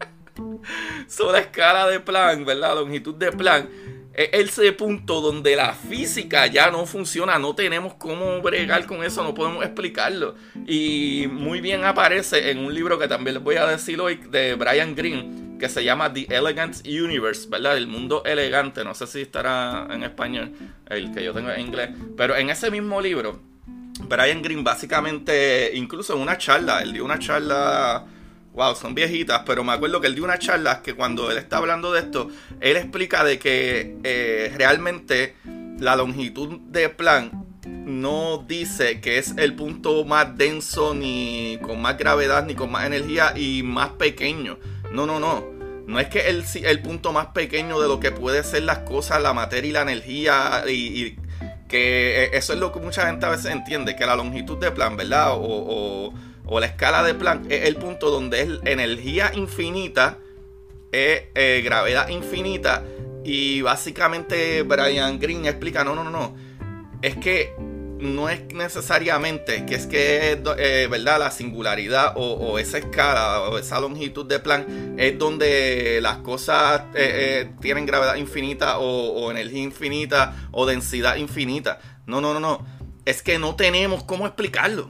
Sobre 1.11 1.33
la 1.33 1.39
escala 1.41 1.89
de 1.89 1.99
plan, 1.99 2.45
¿verdad? 2.45 2.77
Longitud 2.77 3.17
de 3.17 3.33
plan 3.33 3.69
es 4.15 4.29
ese 4.33 4.73
punto 4.73 5.21
donde 5.21 5.57
la 5.57 5.75
física 5.75 6.47
ya 6.47 6.71
no 6.71 6.87
funciona, 6.87 7.37
no 7.37 7.53
tenemos 7.57 7.95
cómo 7.95 8.41
bregar 8.41 8.87
con 8.87 9.03
eso, 9.03 9.25
no 9.25 9.35
podemos 9.35 9.65
explicarlo. 9.65 10.37
Y 10.69 11.27
muy 11.33 11.61
bien 11.61 11.85
aparece 11.85 12.53
en 12.53 12.59
un 12.59 12.73
libro 12.73 12.97
que 12.97 13.09
también 13.09 13.35
les 13.35 13.43
voy 13.43 13.57
a 13.57 13.67
decir 13.67 14.01
hoy 14.01 14.21
de 14.31 14.55
Brian 14.55 14.95
Greene, 14.95 15.59
que 15.59 15.69
se 15.69 15.83
llama 15.83 16.13
The 16.13 16.27
Elegant 16.31 16.87
Universe, 16.87 17.49
¿verdad? 17.49 17.77
El 17.77 17.89
mundo 17.89 18.23
elegante, 18.25 18.85
no 18.85 18.95
sé 18.95 19.09
si 19.09 19.23
estará 19.23 19.89
en 19.91 20.05
español, 20.05 20.53
el 20.89 21.13
que 21.13 21.25
yo 21.25 21.33
tengo 21.33 21.51
en 21.51 21.61
inglés, 21.61 21.91
pero 22.17 22.37
en 22.37 22.51
ese 22.51 22.71
mismo 22.71 23.01
libro, 23.01 23.41
Brian 24.09 24.43
Greene 24.43 24.63
básicamente, 24.63 25.73
incluso 25.75 26.15
en 26.15 26.21
una 26.21 26.39
charla, 26.39 26.83
él 26.83 26.93
dio 26.93 27.05
una 27.05 27.19
charla 27.19 28.07
wow, 28.53 28.75
son 28.75 28.95
viejitas, 28.95 29.43
pero 29.47 29.65
me 29.65 29.73
acuerdo 29.73 30.01
que 30.01 30.07
él 30.07 30.15
dio 30.15 30.25
una 30.25 30.39
charla 30.39 30.83
que 30.83 30.95
cuando 30.95 31.31
él 31.31 31.39
está 31.39 31.59
hablando 31.59 31.93
de 31.93 32.01
esto, 32.01 32.29
él 32.61 32.77
explica 32.77 33.25
de 33.25 33.39
que 33.39 33.97
eh, 34.03 34.53
realmente 34.57 35.37
la 35.79 35.97
longitud 35.97 36.59
de 36.67 36.89
plan 36.89 37.47
no 37.65 38.45
dice 38.47 39.01
que 39.01 39.19
es 39.19 39.35
el 39.37 39.55
punto 39.55 40.05
más 40.05 40.37
denso, 40.37 40.95
ni 40.95 41.59
con 41.63 41.81
más 41.81 41.97
gravedad, 41.97 42.45
ni 42.45 42.55
con 42.55 42.71
más 42.71 42.87
energía 42.87 43.33
y 43.37 43.63
más 43.63 43.91
pequeño. 43.91 44.59
No, 44.93 45.07
no, 45.07 45.21
no. 45.21 45.49
No 45.87 45.99
es 45.99 46.09
que 46.09 46.29
el, 46.29 46.45
el 46.63 46.83
punto 46.83 47.13
más 47.13 47.29
pequeño 47.29 47.81
de 47.81 47.89
lo 47.89 47.99
que 47.99 48.13
puede 48.13 48.45
ser 48.45 48.63
las 48.63 48.81
cosas, 48.81 49.21
la 49.23 49.33
materia 49.33 49.69
y 49.69 49.73
la 49.73 49.83
energía, 49.83 50.65
y, 50.69 51.17
que 51.69 52.25
eh, 52.25 52.31
eso 52.35 52.53
es 52.53 52.59
lo 52.59 52.73
que 52.73 52.81
mucha 52.81 53.07
gente 53.07 53.27
a 53.27 53.31
veces 53.31 53.47
entiende, 53.53 53.97
que 53.97 54.07
la 54.07 54.17
longitud 54.17 54.59
de 54.59 54.71
plan, 54.71 54.97
¿verdad? 54.97 55.33
o 55.33 55.41
o 55.41 56.15
la 56.49 56.67
escala 56.67 57.03
de 57.03 57.15
Planck 57.15 57.51
es 57.51 57.69
el 57.69 57.77
punto 57.77 58.11
donde 58.11 58.43
es 58.43 58.49
energía 58.65 59.31
infinita, 59.35 60.19
es 60.91 61.23
eh, 61.35 61.61
gravedad 61.65 62.09
infinita. 62.09 62.83
Y 63.25 63.61
básicamente 63.63 64.63
Brian 64.63 65.19
Green 65.19 65.47
explica, 65.47 65.85
no, 65.85 65.95
no, 65.95 66.03
no, 66.03 66.11
no. 66.11 66.37
Es 67.03 67.17
que 67.17 67.55
no 68.01 68.31
es 68.31 68.53
necesariamente 68.55 69.67
que 69.67 69.75
es 69.75 69.87
que, 69.87 70.33
eh, 70.33 70.89
¿verdad? 70.91 71.19
La 71.19 71.31
singularidad 71.31 72.15
o, 72.17 72.59
esa 72.59 72.79
escala 72.79 73.43
o 73.43 73.59
esa 73.59 73.79
longitud 73.79 74.27
de 74.27 74.39
Planck 74.39 74.67
es 74.97 75.19
donde 75.19 76.01
las 76.03 76.19
cosas 76.19 76.83
eh, 76.95 77.51
tienen 77.61 77.87
gravedad 77.87 78.17
infinita 78.17 78.79
o, 78.79 79.13
o 79.13 79.31
energía 79.31 79.63
infinita 79.63 80.49
o 80.51 80.67
densidad 80.67 81.17
infinita. 81.17 81.79
No, 82.07 82.21
no, 82.21 82.33
no, 82.33 82.41
no. 82.41 82.67
Es 83.05 83.23
que 83.23 83.39
no 83.39 83.55
tenemos 83.55 84.03
cómo 84.05 84.27
explicarlo. 84.27 84.89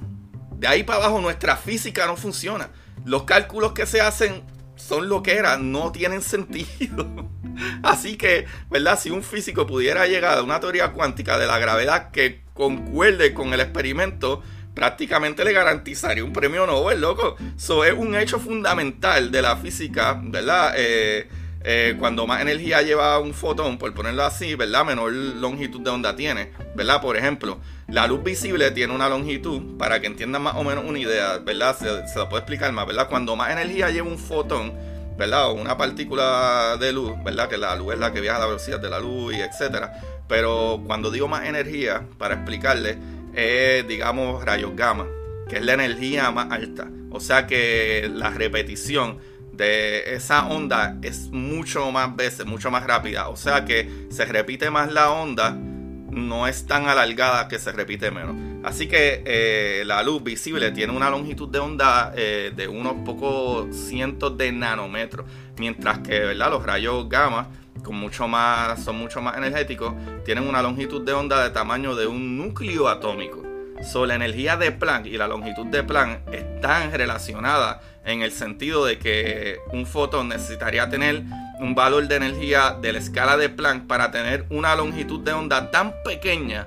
De 0.60 0.68
ahí 0.68 0.82
para 0.82 0.98
abajo 0.98 1.22
nuestra 1.22 1.56
física 1.56 2.06
no 2.06 2.18
funciona. 2.18 2.68
Los 3.06 3.22
cálculos 3.22 3.72
que 3.72 3.86
se 3.86 4.02
hacen 4.02 4.42
son 4.76 5.08
lo 5.08 5.22
que 5.22 5.32
eran, 5.32 5.72
no 5.72 5.90
tienen 5.90 6.20
sentido. 6.20 7.30
Así 7.82 8.18
que, 8.18 8.44
¿verdad? 8.68 8.98
Si 9.00 9.08
un 9.08 9.22
físico 9.22 9.66
pudiera 9.66 10.06
llegar 10.06 10.36
a 10.36 10.42
una 10.42 10.60
teoría 10.60 10.92
cuántica 10.92 11.38
de 11.38 11.46
la 11.46 11.58
gravedad 11.58 12.10
que 12.10 12.42
concuerde 12.52 13.32
con 13.32 13.54
el 13.54 13.60
experimento, 13.60 14.42
prácticamente 14.74 15.46
le 15.46 15.54
garantizaría 15.54 16.22
un 16.22 16.34
premio 16.34 16.66
Nobel, 16.66 17.00
loco. 17.00 17.36
Eso 17.56 17.82
es 17.86 17.94
un 17.94 18.14
hecho 18.14 18.38
fundamental 18.38 19.30
de 19.30 19.40
la 19.40 19.56
física, 19.56 20.20
¿verdad? 20.22 20.74
Eh, 20.76 21.26
eh, 21.62 21.96
cuando 21.98 22.26
más 22.26 22.40
energía 22.40 22.82
lleva 22.82 23.18
un 23.18 23.34
fotón, 23.34 23.76
por 23.78 23.92
ponerlo 23.92 24.24
así, 24.24 24.54
¿verdad? 24.54 24.84
Menor 24.84 25.12
longitud 25.12 25.80
de 25.80 25.90
onda 25.90 26.16
tiene, 26.16 26.52
¿verdad? 26.74 27.02
Por 27.02 27.16
ejemplo, 27.16 27.60
la 27.88 28.06
luz 28.06 28.22
visible 28.22 28.70
tiene 28.70 28.94
una 28.94 29.08
longitud, 29.08 29.76
para 29.76 30.00
que 30.00 30.06
entiendan 30.06 30.42
más 30.42 30.54
o 30.56 30.64
menos 30.64 30.84
una 30.86 30.98
idea, 30.98 31.38
¿verdad? 31.38 31.76
Se, 31.76 32.08
se 32.08 32.18
lo 32.18 32.28
puedo 32.28 32.38
explicar 32.38 32.72
más, 32.72 32.86
¿verdad? 32.86 33.08
Cuando 33.08 33.36
más 33.36 33.50
energía 33.50 33.90
lleva 33.90 34.08
un 34.08 34.18
fotón, 34.18 34.72
¿verdad? 35.18 35.50
O 35.50 35.52
una 35.52 35.76
partícula 35.76 36.78
de 36.80 36.92
luz, 36.92 37.12
¿verdad? 37.22 37.48
Que 37.48 37.58
la 37.58 37.76
luz 37.76 37.92
es 37.92 38.00
la 38.00 38.10
que 38.10 38.22
viaja 38.22 38.38
a 38.38 38.40
la 38.40 38.46
velocidad 38.46 38.80
de 38.80 38.88
la 38.88 38.98
luz 38.98 39.34
y 39.34 39.40
etcétera. 39.40 39.92
Pero 40.26 40.82
cuando 40.86 41.10
digo 41.10 41.28
más 41.28 41.46
energía, 41.46 42.06
para 42.16 42.36
explicarle, 42.36 42.96
es, 43.34 43.86
digamos, 43.86 44.42
rayos 44.44 44.74
gamma, 44.74 45.06
que 45.46 45.56
es 45.56 45.64
la 45.64 45.74
energía 45.74 46.30
más 46.30 46.50
alta. 46.50 46.88
O 47.10 47.20
sea 47.20 47.46
que 47.46 48.08
la 48.10 48.30
repetición 48.30 49.18
de 49.60 50.14
esa 50.14 50.46
onda 50.46 50.96
es 51.02 51.28
mucho 51.30 51.90
más 51.92 52.16
veces, 52.16 52.46
mucho 52.46 52.70
más 52.70 52.84
rápida. 52.84 53.28
O 53.28 53.36
sea 53.36 53.64
que 53.64 54.06
se 54.10 54.24
repite 54.24 54.70
más 54.70 54.90
la 54.90 55.12
onda, 55.12 55.50
no 55.50 56.46
es 56.46 56.66
tan 56.66 56.88
alargada 56.88 57.46
que 57.46 57.58
se 57.58 57.70
repite 57.70 58.10
menos. 58.10 58.36
Así 58.64 58.88
que 58.88 59.22
eh, 59.24 59.82
la 59.84 60.02
luz 60.02 60.22
visible 60.22 60.70
tiene 60.70 60.94
una 60.94 61.10
longitud 61.10 61.48
de 61.48 61.58
onda 61.58 62.12
eh, 62.16 62.52
de 62.54 62.68
unos 62.68 62.94
pocos 63.04 63.74
cientos 63.74 64.36
de 64.36 64.50
nanómetros, 64.50 65.26
mientras 65.58 65.98
que 65.98 66.20
¿verdad? 66.20 66.50
los 66.50 66.64
rayos 66.64 67.08
gamma 67.08 67.48
con 67.84 67.96
mucho 67.96 68.28
más, 68.28 68.82
son 68.82 68.98
mucho 68.98 69.22
más 69.22 69.36
energéticos, 69.36 69.94
tienen 70.24 70.46
una 70.46 70.60
longitud 70.60 71.02
de 71.02 71.12
onda 71.12 71.42
de 71.42 71.50
tamaño 71.50 71.94
de 71.94 72.06
un 72.06 72.36
núcleo 72.36 72.88
atómico. 72.88 73.42
So, 73.82 74.04
la 74.04 74.14
energía 74.14 74.58
de 74.58 74.72
Planck 74.72 75.06
y 75.06 75.16
la 75.16 75.26
longitud 75.26 75.66
de 75.66 75.82
Planck 75.82 76.28
están 76.34 76.92
relacionadas 76.92 77.78
en 78.04 78.22
el 78.22 78.32
sentido 78.32 78.84
de 78.84 78.98
que 78.98 79.58
un 79.72 79.86
fotón 79.86 80.28
necesitaría 80.28 80.88
tener 80.88 81.22
un 81.60 81.74
valor 81.74 82.08
de 82.08 82.16
energía 82.16 82.76
de 82.80 82.92
la 82.92 82.98
escala 82.98 83.36
de 83.36 83.48
Planck 83.48 83.86
para 83.86 84.10
tener 84.10 84.46
una 84.50 84.74
longitud 84.74 85.20
de 85.20 85.32
onda 85.32 85.70
tan 85.70 85.94
pequeña, 86.04 86.66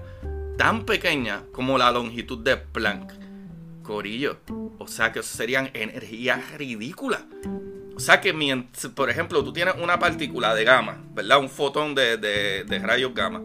tan 0.58 0.86
pequeña 0.86 1.44
como 1.52 1.78
la 1.78 1.92
longitud 1.92 2.44
de 2.44 2.58
Planck. 2.58 3.13
Corillo. 3.82 4.38
O 4.80 4.88
sea 4.88 5.12
que 5.12 5.22
serían 5.22 5.70
energías 5.74 6.54
ridículas. 6.58 7.22
O 7.96 8.00
sea 8.00 8.22
que, 8.22 8.34
por 8.96 9.10
ejemplo, 9.10 9.44
tú 9.44 9.54
tienes 9.54 9.75
una 9.80 10.00
partícula 10.00 10.56
de 10.56 10.63
gamma, 10.63 10.98
¿verdad? 11.13 11.40
Un 11.40 11.50
fotón 11.50 11.94
de, 11.94 12.66
rayos 12.82 13.13
gamma. 13.13 13.42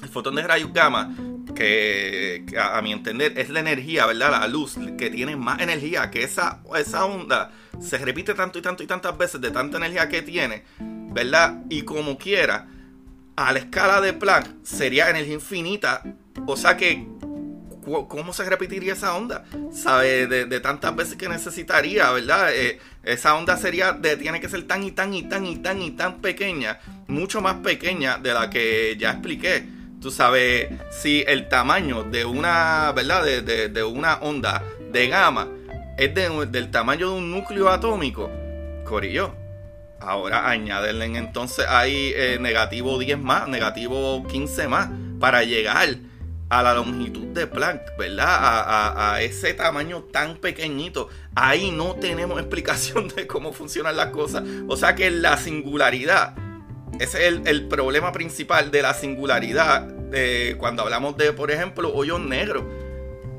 El 0.00 0.08
fotón 0.08 0.36
de 0.36 0.42
rayos 0.42 0.72
gamma, 0.72 1.12
que, 1.58 2.44
a, 2.56 2.80
mi 2.82 2.92
entender 2.92 3.36
es 3.36 3.50
la 3.50 3.58
energía, 3.60 4.06
¿verdad? 4.06 4.30
La 4.30 4.46
luz, 4.46 4.76
que 4.96 5.10
tiene 5.10 5.34
más 5.34 5.60
energía 5.60 6.08
que 6.10 6.22
esa, 6.22 6.62
esa 6.78 7.04
onda, 7.04 7.50
se 7.80 7.98
repite 7.98 8.34
tanto 8.34 8.60
y 8.60 8.62
tanto 8.62 8.84
y 8.84 8.86
tantas 8.86 9.18
veces 9.18 9.40
de 9.40 9.50
tanta 9.50 9.76
energía 9.78 10.08
que 10.08 10.22
tiene, 10.22 10.62
¿verdad? 10.78 11.62
Y 11.68 11.82
como 11.82 12.16
quiera, 12.16 12.68
a 13.34 13.52
la 13.52 13.58
escala 13.58 14.00
de 14.00 14.12
Planck 14.12 14.46
sería 14.62 15.10
energía 15.10 15.34
infinita. 15.34 16.02
O 16.46 16.56
sea 16.56 16.76
que 16.76 17.04
¿cómo 18.08 18.32
se 18.32 18.44
repetiría 18.44 18.92
esa 18.92 19.16
onda? 19.16 19.44
¿Sabe? 19.72 20.26
De, 20.26 20.60
tantas 20.60 20.94
veces 20.94 21.16
que 21.16 21.28
necesitaría, 21.28 22.10
¿verdad? 22.10 22.54
Eh, 22.54 22.78
esa 23.02 23.34
onda 23.34 23.56
sería, 23.56 23.92
de, 23.92 24.16
tiene 24.16 24.40
que 24.40 24.48
ser 24.48 24.64
tan 24.66 24.84
y 24.84 24.92
tan 24.92 25.12
y 25.14 25.22
tan 25.22 25.46
y 25.46 25.56
tan 25.56 25.82
y 25.82 25.90
tan 25.92 26.20
pequeña, 26.20 26.78
mucho 27.06 27.40
más 27.40 27.56
pequeña 27.56 28.18
de 28.18 28.34
la 28.34 28.50
que 28.50 28.96
ya 28.98 29.12
expliqué. 29.12 29.77
Tú 30.00 30.12
sabes, 30.12 30.68
si 30.90 31.24
el 31.26 31.48
tamaño 31.48 32.04
de 32.04 32.24
una, 32.24 32.92
¿verdad? 32.92 33.24
De, 33.24 33.82
una 33.82 34.14
onda 34.16 34.62
de 34.92 35.08
gamma 35.08 35.48
es 35.96 36.14
del 36.14 36.70
tamaño 36.70 37.10
de 37.10 37.16
un 37.16 37.30
núcleo 37.32 37.68
atómico, 37.68 38.30
Corillo. 38.84 39.34
Ahora 40.00 40.48
añadenle 40.48 41.06
entonces 41.06 41.66
ahí 41.68 42.12
eh, 42.14 42.38
negativo 42.40 42.98
10 42.98 43.18
más, 43.18 43.48
negativo 43.48 44.24
15 44.28 44.68
más, 44.68 44.88
para 45.18 45.42
llegar 45.42 45.88
a 46.48 46.62
la 46.62 46.74
longitud 46.74 47.26
de 47.28 47.46
Planck, 47.46 47.96
¿verdad? 47.98 48.26
A, 48.28 49.20
ese 49.20 49.52
tamaño 49.54 50.04
tan 50.04 50.36
pequeñito. 50.36 51.08
Ahí 51.34 51.70
no 51.70 51.94
tenemos 51.96 52.38
explicación 52.40 53.08
de 53.08 53.26
cómo 53.26 53.52
funcionan 53.52 53.96
las 53.96 54.08
cosas. 54.08 54.44
O 54.68 54.76
sea 54.76 54.94
que 54.94 55.10
la 55.10 55.36
singularidad, 55.36 56.34
ese 56.98 57.28
es 57.28 57.40
el, 57.44 57.68
problema 57.68 58.12
principal 58.12 58.70
de 58.70 58.82
la 58.82 58.94
singularidad 58.94 59.88
cuando 60.58 60.82
hablamos 60.82 61.16
de, 61.16 61.32
por 61.32 61.50
ejemplo, 61.50 61.92
hoyos 61.94 62.20
negros. 62.20 62.64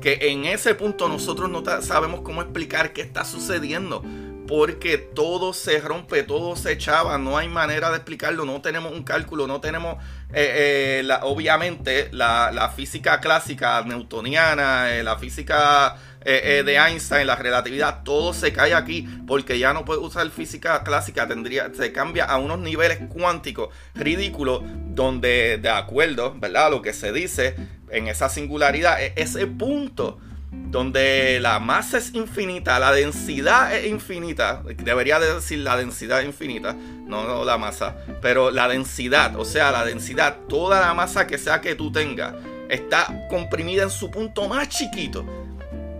Que 0.00 0.30
en 0.30 0.46
ese 0.46 0.74
punto 0.74 1.08
nosotros 1.08 1.50
no 1.50 1.62
sabemos 1.82 2.22
cómo 2.22 2.40
explicar 2.40 2.92
qué 2.92 3.02
está 3.02 3.24
sucediendo 3.24 4.02
porque 4.50 4.98
todo 4.98 5.52
se 5.52 5.78
rompe, 5.78 6.24
todo 6.24 6.56
se 6.56 6.72
echaba, 6.72 7.18
no 7.18 7.38
hay 7.38 7.46
manera 7.46 7.88
de 7.90 7.98
explicarlo, 7.98 8.44
no 8.44 8.60
tenemos 8.60 8.90
un 8.90 9.04
cálculo, 9.04 9.46
no 9.46 9.60
tenemos, 9.60 10.02
eh, 10.32 11.04
eh, 11.06 11.18
obviamente, 11.22 12.08
la, 12.10 12.72
física 12.74 13.20
clásica 13.20 13.80
newtoniana, 13.82 14.90
eh, 14.90 15.04
la 15.04 15.16
física 15.18 15.96
de 16.24 16.76
Einstein, 16.76 17.26
la 17.26 17.36
relatividad, 17.36 18.02
todo 18.02 18.34
se 18.34 18.52
cae 18.52 18.74
aquí 18.74 19.08
porque 19.26 19.58
ya 19.58 19.72
no 19.72 19.84
puede 19.84 20.00
usar 20.00 20.28
física 20.30 20.82
clásica, 20.84 21.26
tendría, 21.26 21.72
se 21.74 21.92
cambia 21.92 22.24
a 22.24 22.36
unos 22.36 22.58
niveles 22.58 22.98
cuánticos 23.08 23.70
ridículos 23.94 24.62
donde, 24.88 25.58
de 25.58 25.70
acuerdo, 25.70 26.34
¿verdad? 26.38 26.70
Lo 26.70 26.82
que 26.82 26.92
se 26.92 27.12
dice 27.12 27.54
en 27.90 28.08
esa 28.08 28.28
singularidad, 28.28 29.00
ese 29.16 29.46
punto 29.46 30.18
donde 30.52 31.38
la 31.40 31.58
masa 31.60 31.98
es 31.98 32.14
infinita, 32.14 32.78
la 32.78 32.92
densidad 32.92 33.74
es 33.74 33.86
infinita, 33.86 34.62
debería 34.84 35.18
decir 35.18 35.60
la 35.60 35.76
densidad 35.76 36.22
infinita, 36.22 36.74
no, 36.74 37.24
no 37.24 37.44
la 37.44 37.58
masa, 37.58 37.96
pero 38.20 38.50
la 38.50 38.68
densidad, 38.68 39.36
o 39.36 39.44
sea, 39.44 39.70
la 39.70 39.84
densidad, 39.84 40.38
toda 40.48 40.80
la 40.80 40.94
masa 40.94 41.26
que 41.26 41.38
sea 41.38 41.60
que 41.60 41.74
tú 41.74 41.92
tengas, 41.92 42.34
está 42.68 43.26
comprimida 43.28 43.82
en 43.82 43.90
su 43.90 44.10
punto 44.10 44.48
más 44.48 44.68
chiquito. 44.68 45.24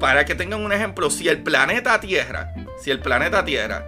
Para 0.00 0.24
que 0.24 0.34
tengan 0.34 0.64
un 0.64 0.72
ejemplo, 0.72 1.10
si 1.10 1.28
el 1.28 1.42
planeta 1.42 2.00
Tierra, 2.00 2.54
si 2.80 2.90
el 2.90 3.00
planeta 3.00 3.44
Tierra 3.44 3.86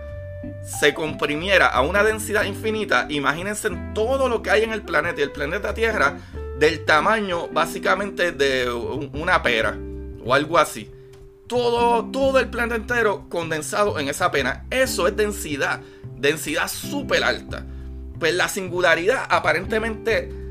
se 0.63 0.93
comprimiera 0.93 1.67
a 1.67 1.81
una 1.81 2.05
densidad 2.05 2.45
infinita, 2.45 3.07
imagínense 3.09 3.71
todo 3.95 4.29
lo 4.29 4.43
que 4.43 4.51
hay 4.51 4.63
en 4.63 4.73
el 4.73 4.83
planeta 4.83 5.21
y 5.21 5.25
el 5.25 5.33
planeta 5.33 5.73
Tierra 5.73 6.19
del 6.59 6.85
tamaño 6.85 7.49
básicamente 7.49 8.31
de 8.31 8.71
una 8.71 9.43
pera 9.43 9.77
o 10.23 10.35
algo 10.35 10.59
así. 10.59 10.91
Todo, 11.47 12.05
todo 12.11 12.39
el 12.39 12.49
planeta 12.49 12.77
entero 12.77 13.27
condensado 13.29 13.99
en 13.99 14.09
esa 14.09 14.31
pena. 14.31 14.67
Eso 14.71 15.09
es 15.09 15.17
densidad. 15.17 15.81
Densidad 16.17 16.69
súper 16.69 17.25
alta. 17.25 17.65
Pues 18.19 18.35
la 18.35 18.49
singularidad, 18.49 19.27
aparentemente, 19.29 20.42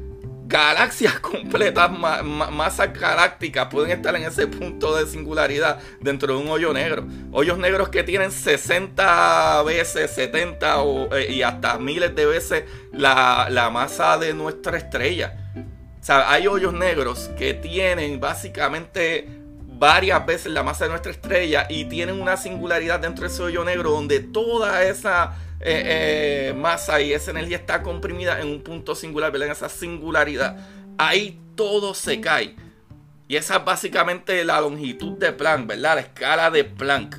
galaxias 0.52 1.20
completas, 1.22 1.90
masas 1.90 2.94
galácticas 2.94 3.68
pueden 3.68 3.92
estar 3.92 4.16
en 4.16 4.24
ese 4.24 4.46
punto 4.46 4.96
de 4.96 5.08
singularidad 5.08 5.80
dentro 6.02 6.36
de 6.36 6.44
un 6.44 6.50
hoyo 6.50 6.74
negro. 6.74 7.08
Hoyos 7.32 7.58
negros 7.58 7.90
que 7.90 8.04
tienen 8.04 8.32
60 8.32 9.64
veces, 9.64 10.12
70 10.12 10.76
eh, 11.14 11.32
y 11.32 11.42
hasta 11.42 11.80
miles 11.80 12.14
de 12.14 12.26
veces 12.26 12.64
la, 12.92 13.48
la 13.50 13.70
masa 13.70 14.18
de 14.18 14.34
nuestra 14.34 14.78
estrella. 14.78 15.52
O 16.00 16.04
sea, 16.04 16.32
hay 16.32 16.48
hoyos 16.48 16.74
negros 16.74 17.30
que 17.38 17.54
tienen 17.54 18.20
básicamente 18.20 19.28
varias 19.82 20.24
veces 20.26 20.52
la 20.52 20.62
masa 20.62 20.84
de 20.86 20.92
nuestra 20.92 21.12
estrella 21.12 21.66
y 21.70 21.86
tienen 21.86 22.22
una 22.22 22.38
singularidad 22.38 23.00
dentro 23.00 23.28
de 23.28 23.34
ese 23.34 23.42
hoyo 23.42 23.64
negro 23.64 23.92
donde 23.92 24.20
toda 24.20 24.84
esa 24.84 25.34
eh, 25.64 26.50
eh, 26.50 26.54
masa 26.54 27.02
y 27.02 27.14
esa 27.14 27.32
energía 27.32 27.58
está 27.58 27.84
comprimida 27.84 28.42
en 28.42 28.48
un 28.48 28.62
punto 28.62 28.96
singular, 28.96 29.32
¿verdad? 29.32 29.48
En 29.48 29.54
esa 29.54 29.70
singularidad. 29.70 30.58
Ahí 30.98 31.40
todo 31.56 31.94
se 31.94 32.20
cae. 32.20 32.56
Y 33.28 33.36
esa 33.36 33.58
es 33.58 33.66
básicamente 33.66 34.44
la 34.44 34.60
longitud 34.60 35.18
de 35.18 35.32
Planck, 35.32 35.68
¿verdad? 35.68 35.96
La 35.96 36.02
escala 36.02 36.52
de 36.52 36.64
Planck. 36.64 37.18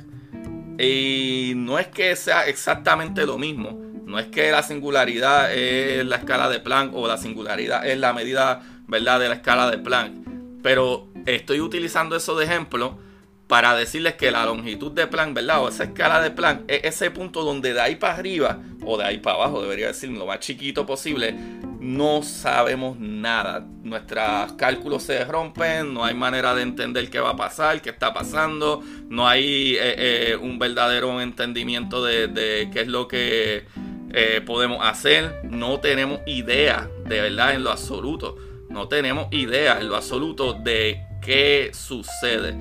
Y 0.77 1.53
no 1.55 1.79
es 1.79 1.87
que 1.87 2.15
sea 2.15 2.47
exactamente 2.47 3.25
lo 3.25 3.37
mismo. 3.37 3.79
No 4.05 4.19
es 4.19 4.27
que 4.27 4.51
la 4.51 4.61
singularidad 4.61 5.53
es 5.53 6.05
la 6.05 6.17
escala 6.17 6.49
de 6.49 6.59
Planck 6.59 6.93
o 6.93 7.07
la 7.07 7.17
singularidad 7.17 7.87
es 7.87 7.97
la 7.97 8.13
medida, 8.13 8.61
¿verdad? 8.87 9.19
De 9.19 9.29
la 9.29 9.35
escala 9.35 9.71
de 9.71 9.77
Planck. 9.77 10.13
Pero 10.61 11.07
estoy 11.25 11.61
utilizando 11.61 12.15
eso 12.15 12.35
de 12.35 12.45
ejemplo 12.45 12.99
para 13.47 13.75
decirles 13.75 14.15
que 14.15 14.31
la 14.31 14.45
longitud 14.45 14.91
de 14.91 15.07
Planck, 15.07 15.35
¿verdad? 15.35 15.63
O 15.63 15.69
esa 15.69 15.83
escala 15.83 16.21
de 16.21 16.31
Planck 16.31 16.61
es 16.67 16.83
ese 16.83 17.11
punto 17.11 17.43
donde 17.43 17.73
de 17.73 17.81
ahí 17.81 17.95
para 17.95 18.15
arriba, 18.15 18.59
o 18.85 18.97
de 18.97 19.03
ahí 19.03 19.17
para 19.19 19.35
abajo, 19.35 19.61
debería 19.61 19.87
decir, 19.87 20.09
lo 20.09 20.25
más 20.25 20.39
chiquito 20.39 20.85
posible, 20.85 21.35
no 21.83 22.23
sabemos 22.23 22.97
nada. 22.97 23.65
Nuestros 23.83 24.53
cálculos 24.53 25.03
se 25.03 25.23
rompen, 25.25 25.93
no 25.93 26.05
hay 26.05 26.15
manera 26.15 26.55
de 26.55 26.61
entender 26.61 27.09
qué 27.09 27.19
va 27.19 27.31
a 27.31 27.35
pasar, 27.35 27.81
qué 27.81 27.89
está 27.89 28.13
pasando, 28.13 28.81
no 29.09 29.27
hay 29.27 29.75
eh, 29.75 30.31
eh, 30.31 30.35
un 30.35 30.57
verdadero 30.59 31.19
entendimiento 31.19 32.03
de, 32.03 32.69
qué 32.71 32.81
es 32.81 32.87
lo 32.87 33.07
que 33.09 33.65
eh, 34.13 34.41
podemos 34.45 34.85
hacer, 34.85 35.41
no 35.43 35.81
tenemos 35.81 36.21
idea, 36.25 36.89
de 37.05 37.21
verdad, 37.21 37.53
en 37.53 37.63
lo 37.63 37.71
absoluto. 37.71 38.37
No 38.69 38.87
tenemos 38.87 39.27
idea 39.31 39.79
en 39.79 39.89
lo 39.89 39.97
absoluto 39.97 40.53
de 40.53 41.05
qué 41.21 41.71
sucede. 41.73 42.55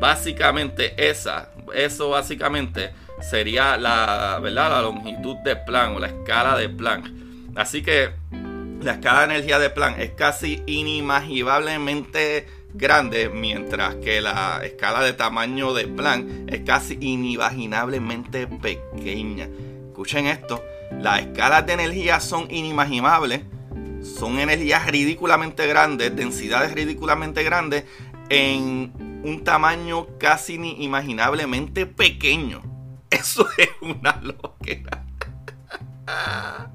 Básicamente 0.00 0.94
esa, 0.96 1.50
eso 1.74 2.10
básicamente 2.10 2.92
sería 3.20 3.76
la, 3.76 4.38
¿verdad? 4.42 4.70
la 4.70 4.82
longitud 4.82 5.36
de 5.44 5.56
Planck 5.56 5.96
o 5.96 6.00
la 6.00 6.08
escala 6.08 6.56
de 6.56 6.68
Planck. 6.68 7.10
Así 7.56 7.82
que 7.82 8.10
la 8.82 8.92
escala 8.92 9.20
de 9.20 9.24
energía 9.34 9.58
de 9.58 9.70
Planck 9.70 9.98
es 9.98 10.10
casi 10.12 10.62
inimaginablemente 10.66 12.46
grande, 12.74 13.28
mientras 13.28 13.96
que 13.96 14.20
la 14.20 14.60
escala 14.62 15.02
de 15.02 15.14
tamaño 15.14 15.74
de 15.74 15.88
Planck 15.88 16.50
es 16.52 16.60
casi 16.60 16.96
inimaginablemente 17.00 18.46
pequeña. 18.46 19.48
Escuchen 19.88 20.26
esto, 20.26 20.62
las 21.00 21.20
escalas 21.22 21.66
de 21.66 21.72
energía 21.72 22.20
son 22.20 22.46
inimaginables 22.50 23.40
son 24.02 24.38
energías 24.38 24.86
ridículamente 24.86 25.66
grandes, 25.66 26.14
densidades 26.14 26.72
ridículamente 26.72 27.42
grandes, 27.42 27.84
en 28.28 29.17
un 29.22 29.44
tamaño 29.44 30.18
casi 30.18 30.58
ni 30.58 30.84
imaginablemente 30.84 31.86
pequeño. 31.86 32.62
Eso 33.10 33.48
es 33.56 33.70
una 33.80 34.20
loquera. 34.22 35.06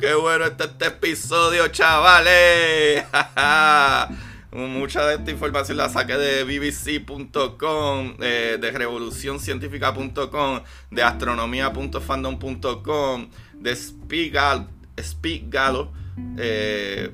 ¡Qué 0.00 0.14
bueno 0.14 0.44
está 0.46 0.64
este 0.64 0.86
episodio, 0.86 1.68
chavales! 1.68 3.04
Mucha 4.52 5.06
de 5.06 5.14
esta 5.14 5.30
información 5.30 5.76
la 5.76 5.88
saqué 5.88 6.16
de 6.16 6.42
bbc.com, 6.42 8.16
eh, 8.20 8.58
de 8.60 8.70
revolucioncientífica.com, 8.72 10.62
de 10.90 11.02
astronomía.fandom.com, 11.04 13.30
de 13.54 13.76
speakgalo.com 13.76 15.90
eh, 16.36 17.12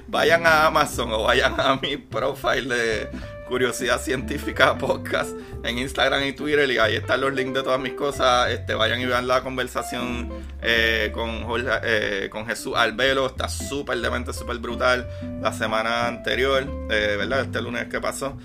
vayan 0.07 0.45
a 0.45 0.67
Amazon 0.67 1.11
o 1.11 1.23
vayan 1.23 1.59
a 1.59 1.75
mi 1.81 1.97
profile 1.97 2.75
de 2.75 3.09
Curiosidad 3.49 3.99
Científica 3.99 4.77
Podcast 4.77 5.35
en 5.63 5.79
Instagram 5.79 6.23
y 6.23 6.33
Twitter 6.33 6.69
y 6.69 6.77
ahí 6.77 6.95
están 6.95 7.19
los 7.19 7.33
links 7.33 7.55
de 7.55 7.63
todas 7.63 7.79
mis 7.79 7.93
cosas. 7.93 8.51
Este, 8.51 8.75
vayan 8.75 9.01
y 9.01 9.05
vean 9.05 9.27
la 9.27 9.41
conversación 9.41 10.29
eh, 10.61 11.09
con, 11.11 11.45
eh, 11.83 12.29
con 12.31 12.45
Jesús 12.45 12.75
Albelo. 12.77 13.25
Está 13.25 13.49
súper 13.49 13.97
demente, 14.01 14.33
súper 14.33 14.59
brutal. 14.59 15.09
La 15.41 15.51
semana 15.51 16.07
anterior, 16.07 16.63
eh, 16.91 17.15
¿verdad? 17.17 17.41
Este 17.41 17.59
lunes 17.61 17.87
que 17.87 17.99
pasó. 17.99 18.37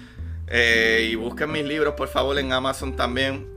y 0.51 1.14
busquen 1.17 1.53
mis 1.53 1.64
libros, 1.64 1.95
por 1.95 2.09
favor, 2.09 2.38
en 2.38 2.53
Amazon 2.53 2.97
también. 2.97 3.55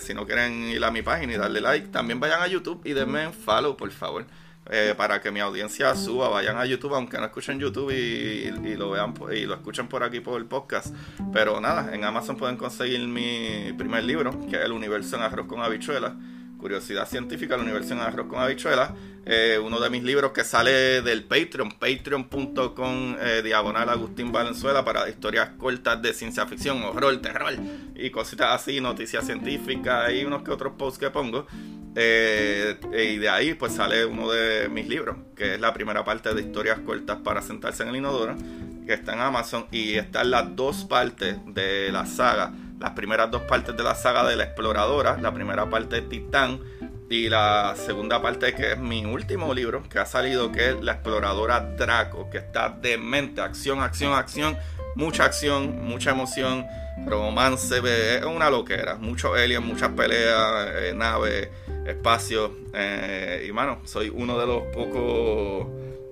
si 0.00 0.14
no 0.14 0.24
quieren 0.26 0.64
ir 0.64 0.82
a 0.82 0.90
mi 0.90 1.02
página 1.02 1.34
y 1.34 1.36
darle 1.36 1.60
like, 1.60 1.88
también 1.88 2.20
vayan 2.20 2.40
a 2.42 2.46
YouTube 2.46 2.80
y 2.84 2.94
denme 2.94 3.32
follow, 3.32 3.76
por 3.76 3.90
favor. 3.90 4.24
Eh, 4.70 4.94
para 4.96 5.20
que 5.20 5.30
mi 5.30 5.40
audiencia 5.40 5.94
suba, 5.94 6.28
vayan 6.28 6.56
a 6.56 6.66
YouTube, 6.66 6.94
aunque 6.94 7.18
no 7.18 7.24
escuchen 7.24 7.60
YouTube 7.60 7.92
y, 7.92 8.74
lo 8.76 8.90
vean 8.90 9.14
y 9.32 9.44
lo 9.46 9.54
escuchen 9.54 9.88
por 9.88 10.02
aquí 10.02 10.20
por 10.20 10.40
el 10.40 10.46
podcast. 10.46 10.94
Pero 11.32 11.60
nada, 11.60 11.94
en 11.94 12.04
Amazon 12.04 12.36
pueden 12.36 12.56
conseguir 12.56 13.06
mi 13.06 13.72
primer 13.78 14.04
libro, 14.04 14.32
que 14.48 14.56
es 14.56 14.64
El 14.64 14.72
universo 14.72 15.16
en 15.16 15.22
arroz 15.22 15.46
con 15.46 15.60
habichuelas. 15.60 16.14
Curiosidad 16.66 17.06
científica, 17.08 17.54
el 17.54 17.60
universo 17.60 17.94
en 17.94 18.00
arroz 18.00 18.26
con 18.26 18.40
habichuelas. 18.40 18.90
Eh, 19.24 19.56
uno 19.62 19.78
de 19.78 19.88
mis 19.88 20.02
libros 20.02 20.32
que 20.32 20.42
sale 20.42 21.00
del 21.00 21.22
Patreon, 21.22 21.70
patreon.com 21.78 23.16
eh, 23.20 23.40
diagonal 23.44 23.88
Agustín 23.88 24.32
Valenzuela 24.32 24.84
para 24.84 25.08
historias 25.08 25.50
cortas 25.50 26.02
de 26.02 26.12
ciencia 26.12 26.44
ficción, 26.44 26.82
horror, 26.82 27.16
terror 27.22 27.52
y 27.94 28.10
cositas 28.10 28.60
así, 28.60 28.80
noticias 28.80 29.24
científicas 29.24 30.12
y 30.12 30.24
unos 30.24 30.42
que 30.42 30.50
otros 30.50 30.72
posts 30.76 30.98
que 30.98 31.08
pongo. 31.10 31.46
Eh, 31.94 32.76
y 32.92 33.18
de 33.18 33.28
ahí 33.28 33.54
pues 33.54 33.72
sale 33.72 34.04
uno 34.04 34.28
de 34.28 34.68
mis 34.68 34.88
libros, 34.88 35.18
que 35.36 35.54
es 35.54 35.60
la 35.60 35.72
primera 35.72 36.04
parte 36.04 36.34
de 36.34 36.42
historias 36.42 36.80
cortas 36.80 37.18
para 37.22 37.42
sentarse 37.42 37.84
en 37.84 37.90
el 37.90 37.96
inodoro, 37.96 38.34
que 38.84 38.94
está 38.94 39.12
en 39.12 39.20
Amazon 39.20 39.66
y 39.70 39.94
están 39.94 40.32
las 40.32 40.56
dos 40.56 40.84
partes 40.84 41.36
de 41.46 41.92
la 41.92 42.06
saga, 42.06 42.52
las 42.78 42.90
primeras 42.90 43.30
dos 43.30 43.42
partes 43.42 43.76
de 43.76 43.82
la 43.82 43.94
saga 43.94 44.24
de 44.24 44.36
la 44.36 44.44
exploradora, 44.44 45.16
la 45.20 45.32
primera 45.32 45.68
parte 45.68 45.96
de 45.96 46.02
Titán 46.02 46.60
y 47.08 47.28
la 47.28 47.74
segunda 47.76 48.20
parte 48.20 48.54
que 48.54 48.72
es 48.72 48.78
mi 48.78 49.04
último 49.04 49.54
libro 49.54 49.82
que 49.88 49.98
ha 49.98 50.06
salido 50.06 50.50
que 50.50 50.70
es 50.70 50.80
la 50.82 50.92
exploradora 50.92 51.60
Draco, 51.60 52.28
que 52.30 52.38
está 52.38 52.68
de 52.70 52.98
mente, 52.98 53.40
acción, 53.40 53.80
acción, 53.80 54.12
acción, 54.12 54.56
mucha 54.96 55.24
acción, 55.24 55.84
mucha 55.84 56.10
emoción, 56.10 56.66
romance, 57.06 57.80
es 58.18 58.24
una 58.24 58.50
loquera, 58.50 58.96
muchos 58.96 59.36
aliens, 59.36 59.64
muchas 59.64 59.90
peleas, 59.90 60.68
eh, 60.74 60.92
naves 60.94 61.48
espacio. 61.86 62.56
Eh, 62.72 63.46
y 63.48 63.52
mano, 63.52 63.80
soy 63.84 64.10
uno 64.12 64.38
de 64.38 64.46
los 64.46 64.62
pocos 64.74 65.68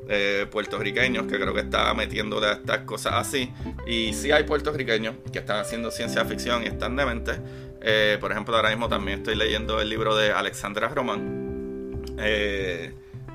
eh, 0.09 0.47
puertorriqueños 0.51 1.27
que 1.27 1.37
creo 1.37 1.55
que 1.55 1.61
está 1.61 1.93
metiéndole 1.95 2.47
a 2.47 2.53
estas 2.53 2.79
cosas 2.81 3.14
así. 3.14 3.53
Y 3.87 4.12
sí 4.12 4.33
hay 4.33 4.45
puertorriqueños 4.45 5.17
que 5.33 5.38
están 5.38 5.59
haciendo 5.59 5.90
ciencia 5.90 6.25
ficción 6.25 6.62
y 6.62 6.67
están 6.67 6.97
de 6.97 7.07
mente. 7.07 7.33
Eh, 7.81 8.19
por 8.21 8.33
ejemplo, 8.33 8.57
ahora 8.57 8.71
mismo 8.71 8.88
también 8.88 9.19
estoy 9.19 9.35
leyendo 9.35 9.81
el 9.81 9.88
libro 9.88 10.17
de 10.17 10.33
Alexandra 10.33 10.88
Román. 10.88 12.03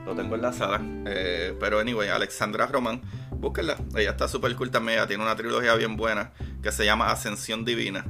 lo 0.06 0.16
tengo 0.16 0.36
en 0.36 0.42
la 0.42 0.54
sala. 0.54 0.82
pero 1.60 1.80
anyway, 1.80 2.10
Alexandra 2.10 2.68
Román, 2.68 3.02
búsquenla. 3.32 3.78
Ella 3.96 4.12
está 4.12 4.28
súper 4.28 4.56
cool 4.56 4.72
también. 4.72 5.00
Ella 5.00 5.08
tiene 5.08 5.24
una 5.24 5.36
trilogía 5.36 5.76
bien 5.76 5.98
buena 5.98 6.34
que 6.62 6.72
se 6.72 6.86
llama 6.86 7.12
Ascensión 7.12 7.66
Divina. 7.66 8.06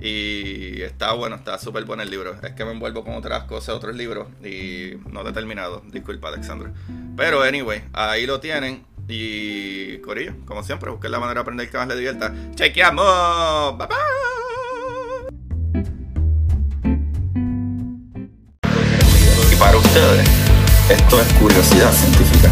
Y 0.00 0.80
está 0.80 1.12
bueno, 1.12 1.36
está 1.36 1.58
súper 1.58 1.84
bueno 1.84 2.02
el 2.02 2.10
libro. 2.10 2.34
Es 2.42 2.52
que 2.52 2.64
me 2.64 2.72
envuelvo 2.72 3.04
con 3.04 3.14
otras 3.14 3.44
cosas, 3.44 3.74
otros 3.74 3.94
libros 3.94 4.28
y 4.42 4.92
no 5.10 5.26
he 5.26 5.32
terminado. 5.32 5.82
Disculpa, 5.90 6.28
Alexandra. 6.28 6.72
Pero, 7.16 7.42
anyway, 7.42 7.82
ahí 7.92 8.26
lo 8.26 8.40
tienen. 8.40 8.84
Y, 9.08 9.98
Corillo, 9.98 10.34
como 10.46 10.62
siempre, 10.62 10.90
busquen 10.90 11.10
la 11.10 11.18
manera 11.18 11.34
de 11.34 11.40
aprender 11.40 11.68
que 11.70 11.76
más 11.76 11.88
le 11.88 11.96
divierta. 11.96 12.32
¡Chequeamos! 12.54 13.76
¡Bye, 13.76 13.88
bye! 13.88 13.96
Y 19.52 19.56
para 19.56 19.76
ustedes, 19.76 20.28
esto 20.88 21.20
es 21.20 21.32
curiosidad 21.34 21.92
científica. 21.92 22.50